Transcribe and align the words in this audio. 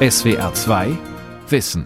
SWR 0.00 0.54
2 0.54 0.96
Wissen. 1.48 1.84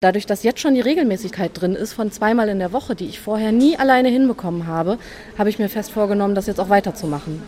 Dadurch, 0.00 0.26
dass 0.26 0.42
jetzt 0.42 0.60
schon 0.60 0.74
die 0.74 0.82
Regelmäßigkeit 0.82 1.58
drin 1.58 1.74
ist 1.74 1.94
von 1.94 2.12
zweimal 2.12 2.50
in 2.50 2.58
der 2.58 2.74
Woche, 2.74 2.94
die 2.94 3.06
ich 3.06 3.18
vorher 3.18 3.50
nie 3.50 3.78
alleine 3.78 4.10
hinbekommen 4.10 4.66
habe, 4.66 4.98
habe 5.38 5.48
ich 5.48 5.58
mir 5.58 5.70
fest 5.70 5.90
vorgenommen, 5.90 6.34
das 6.34 6.46
jetzt 6.46 6.60
auch 6.60 6.68
weiterzumachen. 6.68 7.42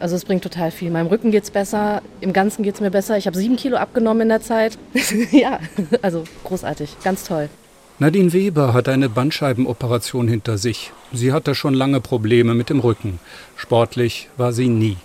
Also 0.00 0.16
es 0.16 0.24
bringt 0.24 0.44
total 0.44 0.70
viel. 0.70 0.90
Meinem 0.90 1.08
Rücken 1.08 1.30
geht 1.30 1.42
es 1.42 1.50
besser, 1.50 2.00
im 2.22 2.32
Ganzen 2.32 2.62
geht 2.62 2.76
es 2.76 2.80
mir 2.80 2.90
besser. 2.90 3.18
Ich 3.18 3.26
habe 3.26 3.36
sieben 3.36 3.56
Kilo 3.56 3.76
abgenommen 3.76 4.22
in 4.22 4.28
der 4.30 4.40
Zeit. 4.40 4.78
ja, 5.30 5.60
also 6.00 6.24
großartig, 6.44 6.96
ganz 7.04 7.24
toll. 7.24 7.50
Nadine 7.98 8.32
Weber 8.32 8.72
hat 8.72 8.88
eine 8.88 9.10
Bandscheibenoperation 9.10 10.26
hinter 10.26 10.56
sich. 10.56 10.90
Sie 11.12 11.34
hatte 11.34 11.54
schon 11.54 11.74
lange 11.74 12.00
Probleme 12.00 12.54
mit 12.54 12.70
dem 12.70 12.80
Rücken. 12.80 13.18
Sportlich 13.56 14.30
war 14.38 14.54
sie 14.54 14.68
nie. 14.68 14.96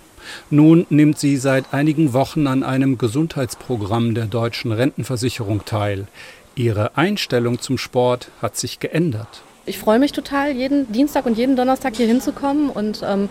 Nun 0.49 0.85
nimmt 0.89 1.19
sie 1.19 1.37
seit 1.37 1.73
einigen 1.73 2.13
Wochen 2.13 2.47
an 2.47 2.63
einem 2.63 2.97
Gesundheitsprogramm 2.97 4.13
der 4.15 4.25
deutschen 4.25 4.71
Rentenversicherung 4.71 5.65
teil. 5.65 6.07
Ihre 6.55 6.97
Einstellung 6.97 7.59
zum 7.59 7.77
Sport 7.77 8.29
hat 8.41 8.57
sich 8.57 8.79
geändert. 8.79 9.41
Ich 9.65 9.77
freue 9.77 9.99
mich 9.99 10.11
total, 10.11 10.51
jeden 10.51 10.91
Dienstag 10.91 11.25
und 11.25 11.37
jeden 11.37 11.55
Donnerstag 11.55 11.95
hier 11.95 12.07
hinzukommen 12.07 12.69
und 12.69 13.01
ähm, 13.07 13.29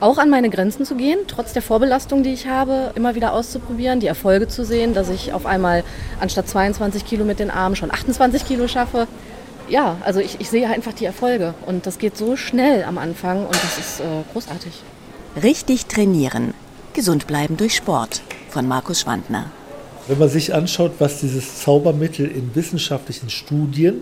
auch 0.00 0.18
an 0.18 0.30
meine 0.30 0.50
Grenzen 0.50 0.84
zu 0.84 0.94
gehen, 0.94 1.18
trotz 1.26 1.52
der 1.52 1.62
Vorbelastung, 1.62 2.22
die 2.22 2.32
ich 2.32 2.46
habe, 2.46 2.92
immer 2.94 3.14
wieder 3.14 3.32
auszuprobieren, 3.32 3.98
die 3.98 4.06
Erfolge 4.06 4.46
zu 4.46 4.64
sehen, 4.64 4.94
dass 4.94 5.08
ich 5.08 5.32
auf 5.32 5.46
einmal 5.46 5.82
anstatt 6.20 6.48
22 6.48 7.04
Kilo 7.04 7.24
mit 7.24 7.40
den 7.40 7.50
Armen 7.50 7.76
schon 7.76 7.90
28 7.90 8.46
Kilo 8.46 8.68
schaffe. 8.68 9.08
Ja, 9.68 9.96
also 10.04 10.20
ich, 10.20 10.40
ich 10.40 10.48
sehe 10.48 10.68
einfach 10.68 10.92
die 10.92 11.04
Erfolge 11.04 11.54
und 11.66 11.86
das 11.86 11.98
geht 11.98 12.16
so 12.16 12.36
schnell 12.36 12.84
am 12.84 12.96
Anfang 12.96 13.44
und 13.44 13.54
das 13.54 13.78
ist 13.78 14.00
äh, 14.00 14.04
großartig. 14.32 14.72
Richtig 15.42 15.86
trainieren. 15.86 16.52
Gesund 16.94 17.28
bleiben 17.28 17.56
durch 17.56 17.76
Sport 17.76 18.22
von 18.48 18.66
Markus 18.66 19.02
Schwandner. 19.02 19.52
Wenn 20.08 20.18
man 20.18 20.28
sich 20.28 20.52
anschaut, 20.52 20.94
was 20.98 21.20
dieses 21.20 21.60
Zaubermittel 21.60 22.26
in 22.26 22.56
wissenschaftlichen 22.56 23.30
Studien 23.30 24.00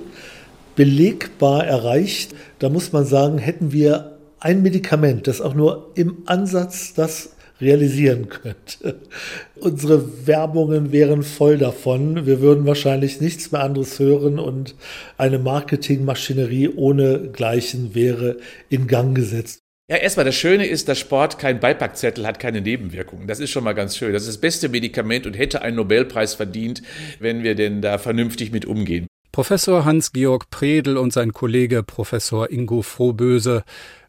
belegbar 0.77 1.67
erreicht, 1.67 2.35
da 2.59 2.71
muss 2.71 2.93
man 2.93 3.05
sagen, 3.05 3.37
hätten 3.37 3.71
wir 3.73 4.17
ein 4.41 4.63
Medikament, 4.63 5.27
das 5.27 5.43
auch 5.43 5.53
nur 5.53 5.91
im 5.95 6.23
Ansatz 6.25 6.95
das 6.95 7.31
realisieren 7.61 8.31
könnte. 8.31 9.01
Unsere 9.57 10.27
Werbungen 10.27 10.91
wären 10.91 11.23
voll 11.23 11.59
davon. 11.59 12.25
Wir 12.25 12.41
würden 12.41 12.65
wahrscheinlich 12.65 13.21
nichts 13.21 13.53
mehr 13.53 13.63
anderes 13.63 13.99
hören 13.99 14.39
und 14.39 14.75
eine 15.19 15.39
Marketingmaschinerie 15.39 16.71
ohne 16.71 17.29
Gleichen 17.31 17.95
wäre 17.95 18.39
in 18.71 18.87
Gang 18.87 19.15
gesetzt. 19.15 19.66
Ja, 19.89 19.99
erstmal 19.99 20.27
das 20.27 20.35
Schöne 20.35 20.67
ist, 20.67 20.89
dass 20.89 20.99
Sport 20.99 21.39
kein 21.39 21.61
Beipackzettel 21.61 22.27
hat, 22.27 22.41
keine 22.41 22.61
Nebenwirkungen. 22.61 23.29
Das 23.29 23.39
ist 23.39 23.51
schon 23.51 23.63
mal 23.63 23.73
ganz 23.73 23.97
schön. 23.97 24.13
Das 24.13 24.23
ist 24.23 24.31
das 24.31 24.39
beste 24.39 24.69
Medikament 24.69 25.29
und 25.29 25.35
hätte 25.35 25.63
einen 25.63 25.77
Nobelpreis 25.77 26.35
verdient, 26.35 26.83
wenn 27.21 27.45
wir 27.45 27.55
denn 27.55 27.83
da 27.83 27.97
vernünftig 27.99 28.51
mit 28.51 28.65
umgehen. 28.65 29.07
Professor 29.31 29.85
Hans-Georg 29.85 30.51
Predel 30.51 30.97
und 30.97 31.13
sein 31.13 31.33
Kollege 31.33 31.85
Professor 31.85 32.51
Ingo 32.51 32.83
Frohböse 32.83 33.63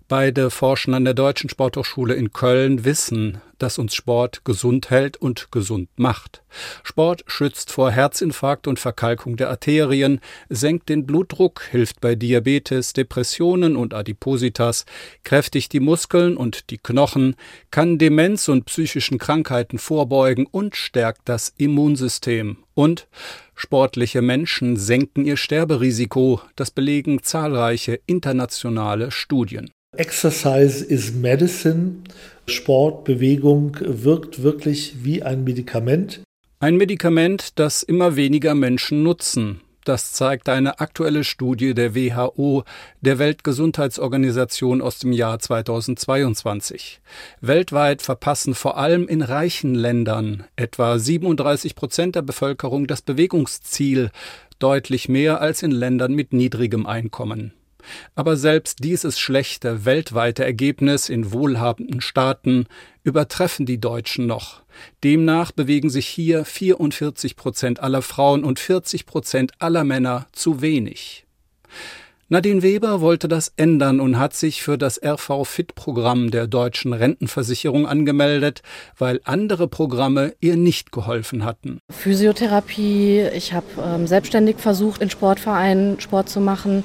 Beide 0.10 0.52
forschen 0.52 0.94
an 0.94 1.04
der 1.04 1.14
Deutschen 1.14 1.50
Sporthochschule 1.50 2.14
in 2.14 2.32
Köln, 2.32 2.86
wissen, 2.86 3.42
dass 3.58 3.78
uns 3.78 3.94
Sport 3.94 4.46
gesund 4.46 4.90
hält 4.90 5.18
und 5.18 5.52
gesund 5.52 5.90
macht. 5.98 6.44
Sport 6.82 7.26
schützt 7.28 7.72
vor 7.74 7.92
Herzinfarkt 7.92 8.68
und 8.68 8.80
Verkalkung 8.80 9.36
der 9.36 9.50
Arterien, 9.50 10.22
senkt 10.48 10.88
den 10.88 11.06
Blutdruck, 11.06 11.62
hilft 11.72 12.00
bei 12.00 12.16
Diabetes, 12.16 12.94
Depressionen 12.94 13.76
und 13.76 13.94
Adipositas, 13.94 14.86
kräftigt 15.26 15.74
die 15.74 15.82
Muskeln 15.82 16.38
und 16.38 16.70
die 16.70 16.78
Knochen, 16.78 17.36
kann 17.70 17.98
Demenz 17.98 18.48
und 18.48 18.64
psychischen 18.64 19.18
Krankheiten 19.18 19.78
vorbeugen 19.78 20.48
und 20.50 20.78
stärkt 20.78 21.24
das 21.26 21.54
Immunsystem. 21.58 22.60
Und 22.76 23.10
sportliche 23.56 24.22
Menschen 24.22 24.78
senken 24.78 25.26
ihr 25.26 25.36
Sterberisiko, 25.36 26.40
das 26.56 26.72
belegen 26.72 27.24
zahlreiche 27.24 28.00
internationale 28.06 29.12
Studien. 29.12 29.70
Exercise 29.98 30.86
is 30.86 31.14
Medicine. 31.14 32.04
Sport, 32.48 33.04
Bewegung 33.04 33.78
wirkt 33.82 34.44
wirklich 34.44 35.04
wie 35.04 35.24
ein 35.24 35.44
Medikament. 35.44 36.22
Ein 36.60 36.78
Medikament, 36.78 37.60
das 37.60 37.84
immer 37.84 38.16
weniger 38.16 38.56
Menschen 38.56 39.04
nutzen. 39.04 39.62
Das 39.86 40.12
zeigt 40.12 40.50
eine 40.50 40.80
aktuelle 40.80 41.24
Studie 41.24 41.74
der 41.74 41.96
WHO, 41.96 42.64
der 43.02 43.20
Weltgesundheitsorganisation 43.20 44.82
aus 44.82 45.00
dem 45.00 45.14
Jahr 45.14 45.40
2022. 45.40 47.00
Weltweit 47.42 48.02
verpassen 48.02 48.54
vor 48.54 48.78
allem 48.78 49.08
in 49.08 49.22
reichen 49.22 49.76
Ländern 49.76 50.44
etwa 50.58 51.00
37 51.00 51.74
Prozent 51.76 52.16
der 52.16 52.22
Bevölkerung 52.22 52.86
das 52.86 53.02
Bewegungsziel, 53.02 54.12
deutlich 54.60 55.08
mehr 55.10 55.42
als 55.42 55.64
in 55.64 55.72
Ländern 55.72 56.14
mit 56.14 56.34
niedrigem 56.34 56.86
Einkommen. 56.86 57.54
Aber 58.16 58.38
selbst 58.38 58.84
dieses 58.84 59.20
schlechte 59.20 59.86
weltweite 59.86 60.44
Ergebnis 60.44 61.10
in 61.10 61.32
wohlhabenden 61.32 62.02
Staaten 62.02 62.66
übertreffen 63.04 63.66
die 63.66 63.80
Deutschen 63.80 64.26
noch. 64.26 64.64
Demnach 65.04 65.52
bewegen 65.52 65.90
sich 65.90 66.08
hier 66.08 66.46
44 66.46 67.36
Prozent 67.36 67.80
aller 67.80 68.02
Frauen 68.02 68.44
und 68.44 68.60
40 68.60 69.06
Prozent 69.06 69.54
aller 69.60 69.84
Männer 69.84 70.28
zu 70.32 70.62
wenig. 70.62 71.26
Nadine 72.30 72.62
Weber 72.62 73.00
wollte 73.00 73.30
das 73.30 73.54
ändern 73.56 74.02
und 74.02 74.20
hat 74.20 74.34
sich 74.34 74.62
für 74.62 74.78
das 74.78 75.02
RV-Fit-Programm 75.02 76.30
der 76.30 76.46
deutschen 76.48 76.92
Rentenversicherung 76.92 77.88
angemeldet, 77.88 78.64
weil 78.98 79.22
andere 79.24 79.70
Programme 79.70 80.34
ihr 80.42 80.58
nicht 80.58 80.92
geholfen 80.92 81.46
hatten. 81.46 81.80
Physiotherapie, 81.90 83.22
ich 83.34 83.54
habe 83.54 83.68
ähm, 83.82 84.08
selbstständig 84.08 84.58
versucht, 84.58 85.02
in 85.02 85.10
Sportvereinen 85.10 86.02
Sport 86.02 86.28
zu 86.28 86.42
machen. 86.42 86.84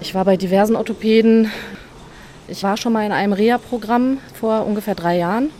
Ich 0.00 0.14
war 0.14 0.24
bei 0.24 0.36
diversen 0.36 0.76
Orthopäden. 0.76 1.50
Ich 2.46 2.62
war 2.62 2.76
schon 2.76 2.92
mal 2.92 3.06
in 3.06 3.12
einem 3.12 3.32
Reha-Programm 3.32 4.18
vor 4.38 4.66
ungefähr 4.66 4.94
drei 4.94 5.16
Jahren. 5.16 5.50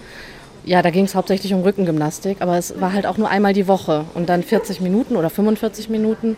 Ja, 0.65 0.83
da 0.83 0.91
ging 0.91 1.05
es 1.05 1.15
hauptsächlich 1.15 1.53
um 1.53 1.63
Rückengymnastik, 1.63 2.41
aber 2.41 2.57
es 2.57 2.81
war 2.81 2.93
halt 2.93 3.07
auch 3.07 3.19
nur 3.19 3.29
einmal 3.29 3.53
die 3.53 3.69
Woche 3.69 4.05
und 4.15 4.29
dann 4.29 4.43
40 4.43 4.81
Minuten 4.81 5.17
oder 5.17 5.31
45 5.31 5.89
Minuten. 5.91 6.37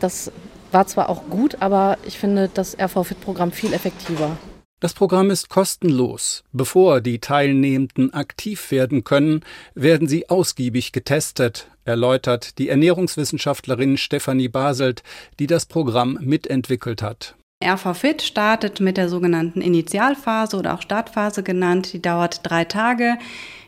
Das 0.00 0.30
war 0.72 0.86
zwar 0.86 1.08
auch 1.08 1.22
gut, 1.30 1.56
aber 1.60 1.98
ich 2.06 2.18
finde 2.18 2.50
das 2.52 2.76
RV-Fit-Programm 2.78 3.52
viel 3.52 3.72
effektiver. 3.72 4.36
Das 4.78 4.92
Programm 4.92 5.30
ist 5.30 5.48
kostenlos. 5.48 6.44
Bevor 6.52 7.00
die 7.00 7.18
Teilnehmenden 7.18 8.12
aktiv 8.12 8.70
werden 8.70 9.04
können, 9.04 9.42
werden 9.74 10.06
sie 10.06 10.28
ausgiebig 10.28 10.92
getestet, 10.92 11.70
erläutert 11.86 12.58
die 12.58 12.68
Ernährungswissenschaftlerin 12.68 13.96
Stefanie 13.96 14.48
Baselt, 14.48 15.02
die 15.38 15.46
das 15.46 15.64
Programm 15.64 16.18
mitentwickelt 16.20 17.00
hat. 17.00 17.36
RV-Fit 17.64 18.20
startet 18.20 18.80
mit 18.80 18.98
der 18.98 19.08
sogenannten 19.08 19.62
Initialphase 19.62 20.58
oder 20.58 20.74
auch 20.74 20.82
Startphase 20.82 21.42
genannt. 21.42 21.94
Die 21.94 22.02
dauert 22.02 22.40
drei 22.42 22.66
Tage. 22.66 23.16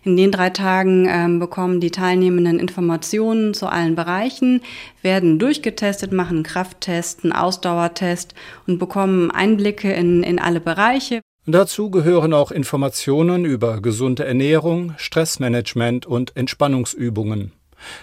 In 0.05 0.17
den 0.17 0.31
drei 0.31 0.51
Tagen 0.51 1.07
ähm, 1.09 1.39
bekommen 1.39 1.81
die 1.81 1.91
Teilnehmenden 1.91 2.59
Informationen 2.59 3.55
zu 3.55 3.67
allen 3.67 3.95
Bereichen, 3.95 4.63
werden 5.03 5.39
durchgetestet, 5.39 6.13
machen 6.13 6.39
einen 6.39 6.45
Krafttest, 6.45 7.25
einen 7.25 7.33
Ausdauertest 7.33 8.35
und 8.67 8.79
bekommen 8.79 9.31
Einblicke 9.31 9.93
in, 9.93 10.23
in 10.23 10.39
alle 10.39 10.61
Bereiche. 10.61 11.21
Dazu 11.47 11.91
gehören 11.91 12.35
auch 12.35 12.51
Informationen 12.51 13.47
über 13.47 13.81
gesunde 13.81 14.25
Ernährung, 14.27 14.93
Stressmanagement 14.99 16.05
und 16.05 16.37
Entspannungsübungen. 16.37 17.53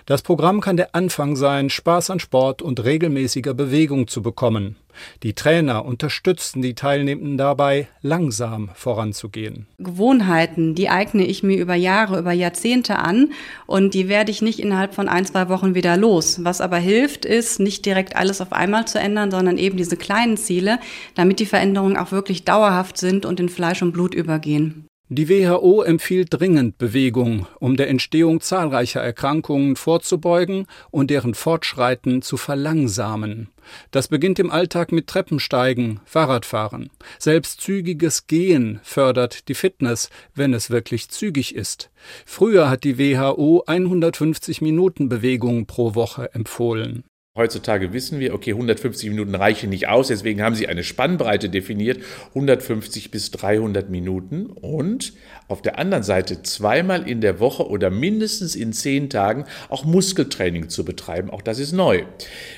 Das 0.05 0.21
Programm 0.21 0.61
kann 0.61 0.77
der 0.77 0.95
Anfang 0.95 1.35
sein, 1.35 1.69
Spaß 1.69 2.09
an 2.09 2.19
Sport 2.19 2.61
und 2.61 2.83
regelmäßiger 2.83 3.53
Bewegung 3.53 4.07
zu 4.07 4.21
bekommen. 4.21 4.75
Die 5.23 5.33
Trainer 5.33 5.85
unterstützen 5.85 6.61
die 6.61 6.75
Teilnehmenden 6.75 7.37
dabei, 7.37 7.87
langsam 8.01 8.69
voranzugehen. 8.73 9.67
Gewohnheiten, 9.77 10.75
die 10.75 10.89
eigne 10.89 11.25
ich 11.25 11.43
mir 11.43 11.57
über 11.57 11.75
Jahre, 11.75 12.19
über 12.19 12.31
Jahrzehnte 12.31 12.97
an 12.99 13.31
und 13.65 13.93
die 13.93 14.07
werde 14.07 14.31
ich 14.31 14.41
nicht 14.41 14.59
innerhalb 14.59 14.93
von 14.93 15.09
ein, 15.09 15.25
zwei 15.25 15.49
Wochen 15.49 15.75
wieder 15.75 15.97
los. 15.97 16.43
Was 16.43 16.61
aber 16.61 16.77
hilft, 16.77 17.25
ist, 17.25 17.59
nicht 17.59 17.85
direkt 17.85 18.15
alles 18.15 18.41
auf 18.41 18.53
einmal 18.53 18.85
zu 18.87 18.99
ändern, 18.99 19.31
sondern 19.31 19.57
eben 19.57 19.77
diese 19.77 19.97
kleinen 19.97 20.37
Ziele, 20.37 20.79
damit 21.15 21.39
die 21.39 21.45
Veränderungen 21.45 21.97
auch 21.97 22.11
wirklich 22.11 22.45
dauerhaft 22.45 22.97
sind 22.97 23.25
und 23.25 23.39
in 23.39 23.49
Fleisch 23.49 23.81
und 23.81 23.91
Blut 23.91 24.13
übergehen. 24.13 24.87
Die 25.07 25.29
WHO 25.29 25.83
empfiehlt 25.83 26.29
dringend 26.31 26.79
Bewegung, 26.79 27.45
um 27.59 27.77
der 27.77 27.89
Entstehung 27.89 28.41
zahlreicher 28.41 29.01
Erkrankungen 29.01 29.75
vorzubeugen 29.75 30.65
und 30.89 31.11
deren 31.11 31.35
Fortschreiten 31.35 32.23
zu 32.23 32.37
verlangsamen. 32.37 33.49
Das 33.91 34.07
beginnt 34.07 34.39
im 34.39 34.49
Alltag 34.49 34.91
mit 34.91 35.05
Treppensteigen, 35.05 35.99
Fahrradfahren. 36.05 36.89
Selbst 37.19 37.61
zügiges 37.61 38.25
Gehen 38.25 38.79
fördert 38.81 39.47
die 39.47 39.53
Fitness, 39.53 40.09
wenn 40.33 40.55
es 40.55 40.71
wirklich 40.71 41.09
zügig 41.09 41.53
ist. 41.53 41.91
Früher 42.25 42.67
hat 42.67 42.83
die 42.83 42.97
WHO 42.97 43.63
150 43.67 44.61
Minuten 44.61 45.07
Bewegung 45.07 45.67
pro 45.67 45.93
Woche 45.93 46.33
empfohlen. 46.33 47.03
Heutzutage 47.37 47.91
wissen 47.91 48.21
wir, 48.21 48.33
okay, 48.33 48.51
150 48.51 49.09
Minuten 49.09 49.35
reichen 49.35 49.69
nicht 49.69 49.89
aus, 49.89 50.07
deswegen 50.07 50.41
haben 50.41 50.55
sie 50.55 50.69
eine 50.69 50.85
Spannbreite 50.85 51.49
definiert, 51.49 51.99
150 52.29 53.11
bis 53.11 53.29
300 53.31 53.89
Minuten 53.89 54.45
und 54.45 55.11
auf 55.49 55.61
der 55.61 55.77
anderen 55.77 56.03
Seite 56.03 56.43
zweimal 56.43 57.05
in 57.09 57.19
der 57.19 57.41
Woche 57.41 57.67
oder 57.67 57.89
mindestens 57.89 58.55
in 58.55 58.71
zehn 58.71 59.09
Tagen 59.09 59.43
auch 59.67 59.83
Muskeltraining 59.83 60.69
zu 60.69 60.85
betreiben. 60.85 61.29
Auch 61.29 61.41
das 61.41 61.59
ist 61.59 61.73
neu. 61.73 62.03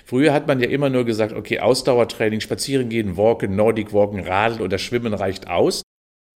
Früher 0.05 0.31
hat 0.31 0.47
man 0.47 0.59
ja 0.59 0.69
immer 0.69 0.91
nur 0.91 1.05
gesagt, 1.05 1.33
okay, 1.33 1.59
Ausdauertraining, 1.59 2.39
spazieren 2.39 2.89
gehen, 2.89 3.17
walken, 3.17 3.55
Nordic 3.55 3.93
walken, 3.93 4.19
Radeln 4.19 4.61
oder 4.61 4.77
Schwimmen 4.77 5.15
reicht 5.15 5.47
aus. 5.47 5.81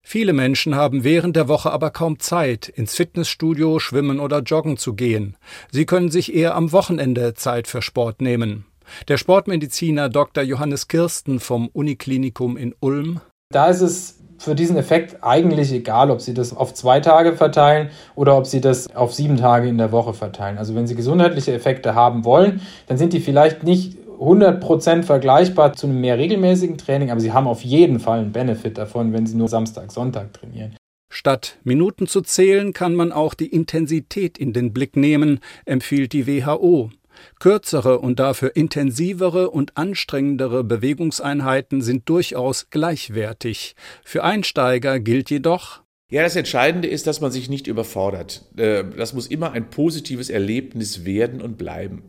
Viele 0.04 0.34
Menschen 0.34 0.76
haben 0.76 1.04
während 1.04 1.36
der 1.36 1.48
Woche 1.48 1.72
aber 1.72 1.92
kaum 1.92 2.20
Zeit, 2.20 2.68
ins 2.68 2.96
Fitnessstudio, 2.96 3.80
schwimmen 3.80 4.20
oder 4.20 4.40
joggen 4.40 4.78
zu 4.78 4.94
gehen. 4.94 5.38
Sie 5.72 5.86
können 5.86 6.12
sich 6.12 6.34
eher 6.34 6.56
am 6.56 6.72
Wochenende 6.72 7.34
Zeit 7.34 7.68
für 7.68 7.82
Sport 7.82 8.22
nehmen. 8.22 8.66
Der 9.08 9.18
Sportmediziner 9.18 10.10
Dr. 10.10 10.44
Johannes 10.44 10.88
Kirsten 10.88 11.40
vom 11.40 11.68
Uniklinikum 11.68 12.58
in 12.58 12.76
Ulm. 12.80 13.22
Da 13.54 13.70
ist 13.70 13.82
es 13.82 14.18
für 14.38 14.56
diesen 14.56 14.76
Effekt 14.76 15.24
eigentlich 15.24 15.72
egal, 15.72 16.10
ob 16.10 16.20
Sie 16.20 16.34
das 16.34 16.56
auf 16.56 16.74
zwei 16.74 17.00
Tage 17.00 17.34
verteilen 17.34 17.92
oder 18.16 18.36
ob 18.36 18.48
Sie 18.48 18.60
das 18.60 18.94
auf 18.96 19.14
sieben 19.14 19.38
Tage 19.38 19.68
in 19.68 19.78
der 19.78 19.92
Woche 19.92 20.14
verteilen. 20.14 20.58
Also 20.58 20.74
wenn 20.74 20.88
Sie 20.88 20.96
gesundheitliche 20.96 21.54
Effekte 21.54 21.94
haben 21.94 22.26
wollen, 22.26 22.62
dann 22.88 22.98
sind 22.98 23.14
die 23.14 23.20
vielleicht 23.20 23.64
nicht 23.64 23.98
100% 24.22 25.04
vergleichbar 25.04 25.74
zu 25.74 25.88
einem 25.88 26.00
mehr 26.00 26.18
regelmäßigen 26.18 26.78
Training, 26.78 27.10
aber 27.10 27.20
sie 27.20 27.34
haben 27.34 27.48
auf 27.48 27.62
jeden 27.64 28.00
Fall 28.00 28.20
einen 28.20 28.32
Benefit 28.32 28.78
davon, 28.78 29.14
wenn 29.14 29.26
sie 29.26 29.36
nur 29.36 29.48
Samstag, 29.48 29.92
Sonntag 29.92 30.34
trainieren. 30.34 30.76
Statt 31.10 31.58
Minuten 31.64 32.08
zu 32.08 32.22
zählen, 32.22 32.72
kann 32.72 32.96
man 32.96 33.12
auch 33.12 33.34
die 33.34 33.48
Intensität 33.48 34.38
in 34.38 34.54
den 34.54 34.74
Blick 34.74 34.96
nehmen, 34.96 35.40
empfiehlt 35.66 36.14
die 36.14 36.28
WHO. 36.28 36.92
Kürzere 37.40 38.00
und 38.00 38.20
dafür 38.20 38.56
intensivere 38.56 39.50
und 39.50 39.76
anstrengendere 39.76 40.64
Bewegungseinheiten 40.64 41.82
sind 41.82 42.08
durchaus 42.08 42.70
gleichwertig. 42.70 43.76
Für 44.04 44.24
Einsteiger 44.24 45.00
gilt 45.00 45.30
jedoch, 45.30 45.81
ja, 46.12 46.24
das 46.24 46.36
Entscheidende 46.36 46.90
ist, 46.90 47.08
dass 47.08 47.22
man 47.22 47.32
sich 47.32 47.50
nicht 47.50 47.68
überfordert. 47.68 48.44
Äh, 48.58 48.84
das 48.98 49.14
muss 49.14 49.28
immer 49.28 49.54
ein 49.54 49.70
positives 49.70 50.30
Erlebnis 50.30 51.06
werden 51.06 51.42
und 51.42 51.58
bleiben. 51.58 52.04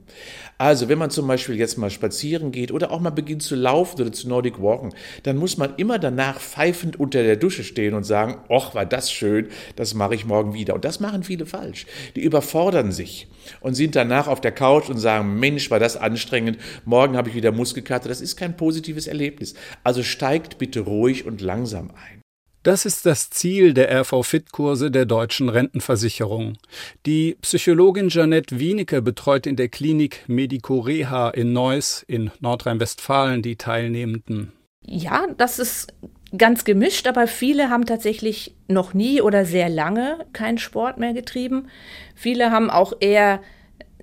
Also, 0.58 0.88
wenn 0.88 0.99
man 0.99 1.10
zum 1.10 1.28
Beispiel 1.28 1.54
jetzt 1.54 1.78
mal 1.78 1.88
spazieren 1.88 2.50
geht 2.50 2.72
oder 2.72 2.90
auch 2.90 2.99
mal 2.99 3.10
beginnt 3.10 3.44
zu 3.44 3.54
laufen 3.54 4.00
oder 4.00 4.10
zu 4.10 4.28
Nordic 4.28 4.60
Walken, 4.60 4.93
dann 5.22 5.37
muss 5.37 5.56
man 5.56 5.76
immer 5.76 6.00
danach 6.00 6.40
pfeifend 6.40 6.99
unter 6.99 7.22
der 7.22 7.37
Dusche 7.37 7.62
stehen 7.62 7.94
und 7.94 8.02
sagen, 8.02 8.38
ach, 8.49 8.75
war 8.75 8.87
das 8.87 9.12
schön, 9.12 9.46
das 9.76 9.94
mache 9.94 10.16
ich 10.16 10.26
morgen 10.26 10.52
wieder. 10.52 10.75
Und 10.75 10.84
das 10.84 10.99
machen 10.99 11.22
viele 11.22 11.46
falsch. 11.46 11.87
Die 12.16 12.22
überfordern 12.22 12.90
sich 12.90 13.28
und 13.60 13.75
sind 13.75 13.94
danach 13.94 14.26
auf 14.26 14.40
der 14.40 14.52
Couch 14.52 14.90
und 14.90 14.99
sagen, 14.99 15.38
Mensch, 15.38 15.70
war 15.70 15.78
das 15.78 15.96
anstrengend, 15.96 16.58
morgen 16.84 17.16
habe 17.16 17.28
ich 17.28 17.37
wieder 17.37 17.52
Muskelkater. 17.52 18.08
Das 18.08 18.20
ist 18.20 18.34
kein 18.34 18.56
positives 18.56 19.06
Erlebnis. 19.06 19.54
Also 19.84 20.02
steigt 20.02 20.58
bitte 20.58 20.81
ruhig 20.81 21.25
und 21.25 21.40
langsam 21.40 21.90
ein. 21.90 22.22
Das 22.62 22.87
ist 22.87 23.06
das 23.06 23.29
Ziel 23.31 23.75
der 23.75 23.91
RV-Fit-Kurse 24.03 24.93
der 24.93 25.05
deutschen 25.05 25.49
Rentenversicherung. 25.49 26.59
Die 27.06 27.37
Psychologin 27.43 28.09
Janette 28.09 28.61
Wienecke 28.61 29.03
betreut 29.03 29.49
in 29.49 29.56
der 29.56 29.69
Klinik 29.69 30.25
Medico 30.29 30.79
Reha 30.79 31.31
in 31.31 31.53
Neuss 31.53 32.05
in 32.06 32.31
Nordrhein-Westfalen 32.38 33.43
die 33.43 33.56
Teilnehmenden. 33.56 34.53
Ja, 34.87 35.26
das 35.37 35.59
ist 35.59 35.93
ganz 36.38 36.64
gemischt, 36.64 37.09
aber 37.09 37.26
viele 37.26 37.69
haben 37.69 37.85
tatsächlich 37.85 38.55
noch 38.69 38.94
nie 38.94 39.20
oder 39.20 39.44
sehr 39.44 39.69
lange 39.69 40.25
keinen 40.32 40.59
Sport 40.59 40.99
mehr 40.99 41.14
getrieben. 41.14 41.67
Viele 42.14 42.53
haben 42.53 42.70
auch 42.70 42.93
eher 43.00 43.41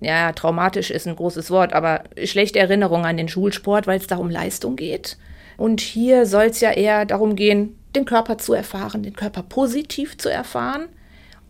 ja, 0.02 0.32
traumatisch 0.34 0.92
ist 0.92 1.08
ein 1.08 1.16
großes 1.16 1.50
Wort, 1.50 1.74
aber 1.74 2.04
schlechte 2.24 2.60
Erinnerungen 2.60 3.06
an 3.06 3.18
den 3.18 3.28
Schulsport, 3.28 3.88
weil 3.88 4.00
es 4.00 4.08
da 4.08 4.18
um 4.18 4.30
Leistung 4.30 4.76
geht. 4.76 5.18
Und 5.58 5.82
hier 5.82 6.26
soll 6.26 6.46
es 6.46 6.62
ja 6.62 6.72
eher 6.72 7.06
darum 7.06 7.36
gehen, 7.36 7.79
den 7.96 8.06
Körper 8.06 8.38
zu 8.38 8.54
erfahren, 8.54 9.04
den 9.04 9.14
Körper 9.14 9.44
positiv 9.44 10.18
zu 10.18 10.30
erfahren 10.30 10.88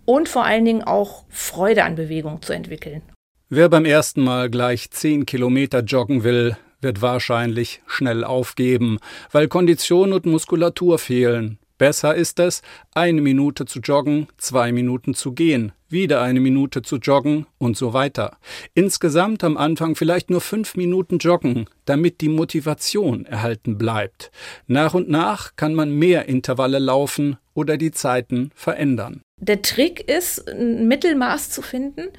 und 0.06 0.30
vor 0.30 0.46
allen 0.46 0.66
Dingen 0.66 0.84
auch 0.84 1.26
Freude 1.30 1.84
an 1.84 1.96
Bewegung 1.96 2.42
zu 2.42 2.54
entwickeln. 2.54 3.02
Wer 3.50 3.70
beim 3.70 3.86
ersten 3.86 4.24
Mal 4.24 4.50
gleich 4.50 4.92
zehn 4.92 5.26
Kilometer 5.26 5.80
joggen 5.80 6.24
will, 6.24 6.58
wird 6.82 7.02
wahrscheinlich 7.02 7.82
schnell 7.88 8.24
aufgeben, 8.24 9.00
weil 9.32 9.48
Kondition 9.48 10.14
und 10.14 10.26
Muskulatur 10.26 11.00
fehlen. 11.00 11.60
Besser 11.80 12.14
ist 12.14 12.40
es, 12.42 12.62
eine 12.94 13.22
Minute 13.22 13.66
zu 13.66 13.80
joggen, 13.80 14.28
zwei 14.38 14.74
Minuten 14.74 15.14
zu 15.14 15.32
gehen, 15.32 15.72
wieder 15.88 16.22
eine 16.22 16.42
Minute 16.42 16.82
zu 16.82 16.98
joggen 16.98 17.48
und 17.58 17.78
so 17.78 17.94
weiter. 17.94 18.38
Insgesamt 18.74 19.46
am 19.46 19.56
Anfang 19.56 19.96
vielleicht 19.96 20.30
nur 20.30 20.42
fünf 20.42 20.76
Minuten 20.76 21.20
joggen, 21.20 21.68
damit 21.86 22.20
die 22.20 22.28
Motivation 22.28 23.26
erhalten 23.26 23.78
bleibt. 23.78 24.30
Nach 24.68 24.94
und 24.94 25.10
nach 25.10 25.56
kann 25.56 25.74
man 25.74 25.90
mehr 25.90 26.28
Intervalle 26.28 26.80
laufen 26.80 27.38
oder 27.54 27.78
die 27.78 27.92
Zeiten 27.92 28.52
verändern. 28.56 29.22
Der 29.38 29.62
Trick 29.62 30.02
ist, 30.10 30.50
ein 30.50 30.90
Mittelmaß 30.90 31.50
zu 31.50 31.62
finden, 31.62 32.10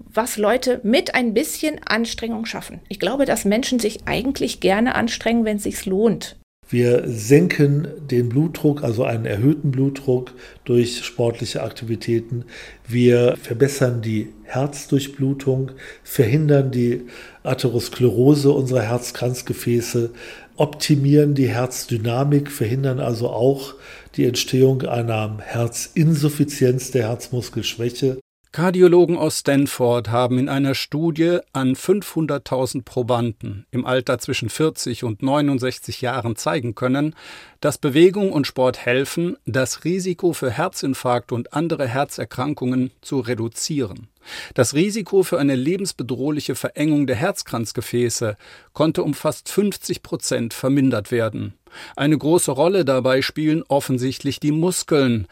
was 0.00 0.36
Leute 0.36 0.80
mit 0.82 1.14
ein 1.14 1.32
bisschen 1.32 1.80
Anstrengung 1.86 2.44
schaffen. 2.44 2.80
Ich 2.88 2.98
glaube, 2.98 3.24
dass 3.24 3.44
Menschen 3.44 3.78
sich 3.78 4.08
eigentlich 4.08 4.58
gerne 4.58 4.96
anstrengen, 4.96 5.44
wenn 5.44 5.58
es 5.58 5.62
sich 5.62 5.86
lohnt. 5.86 6.36
Wir 6.68 7.04
senken 7.06 7.86
den 8.10 8.28
Blutdruck, 8.28 8.82
also 8.82 9.04
einen 9.04 9.24
erhöhten 9.24 9.70
Blutdruck 9.70 10.32
durch 10.64 11.04
sportliche 11.04 11.62
Aktivitäten. 11.62 12.44
Wir 12.88 13.36
verbessern 13.40 14.02
die 14.02 14.32
Herzdurchblutung, 14.42 15.70
verhindern 16.02 16.72
die 16.72 17.02
Atherosklerose 17.44 18.50
unserer 18.50 18.82
Herzkranzgefäße, 18.82 20.10
optimieren 20.56 21.34
die 21.34 21.48
Herzdynamik, 21.48 22.50
verhindern 22.50 22.98
also 22.98 23.28
auch 23.28 23.74
die 24.16 24.24
Entstehung 24.24 24.82
einer 24.82 25.38
Herzinsuffizienz, 25.40 26.90
der 26.90 27.08
Herzmuskelschwäche. 27.08 28.18
Kardiologen 28.56 29.18
aus 29.18 29.40
Stanford 29.40 30.08
haben 30.08 30.38
in 30.38 30.48
einer 30.48 30.74
Studie 30.74 31.40
an 31.52 31.74
500.000 31.74 32.84
Probanden 32.84 33.66
im 33.70 33.84
Alter 33.84 34.18
zwischen 34.18 34.48
40 34.48 35.04
und 35.04 35.22
69 35.22 36.00
Jahren 36.00 36.36
zeigen 36.36 36.74
können, 36.74 37.14
dass 37.60 37.76
Bewegung 37.76 38.32
und 38.32 38.46
Sport 38.46 38.78
helfen, 38.78 39.36
das 39.44 39.84
Risiko 39.84 40.32
für 40.32 40.50
Herzinfarkt 40.50 41.32
und 41.32 41.52
andere 41.52 41.86
Herzerkrankungen 41.86 42.92
zu 43.02 43.20
reduzieren. 43.20 44.08
Das 44.54 44.72
Risiko 44.72 45.22
für 45.22 45.38
eine 45.38 45.54
lebensbedrohliche 45.54 46.54
Verengung 46.54 47.06
der 47.06 47.16
Herzkranzgefäße 47.16 48.38
konnte 48.72 49.02
um 49.02 49.12
fast 49.12 49.50
50 49.50 50.02
Prozent 50.02 50.54
vermindert 50.54 51.10
werden. 51.10 51.52
Eine 51.94 52.16
große 52.16 52.52
Rolle 52.52 52.86
dabei 52.86 53.20
spielen 53.20 53.64
offensichtlich 53.68 54.40
die 54.40 54.52
Muskeln, 54.52 55.26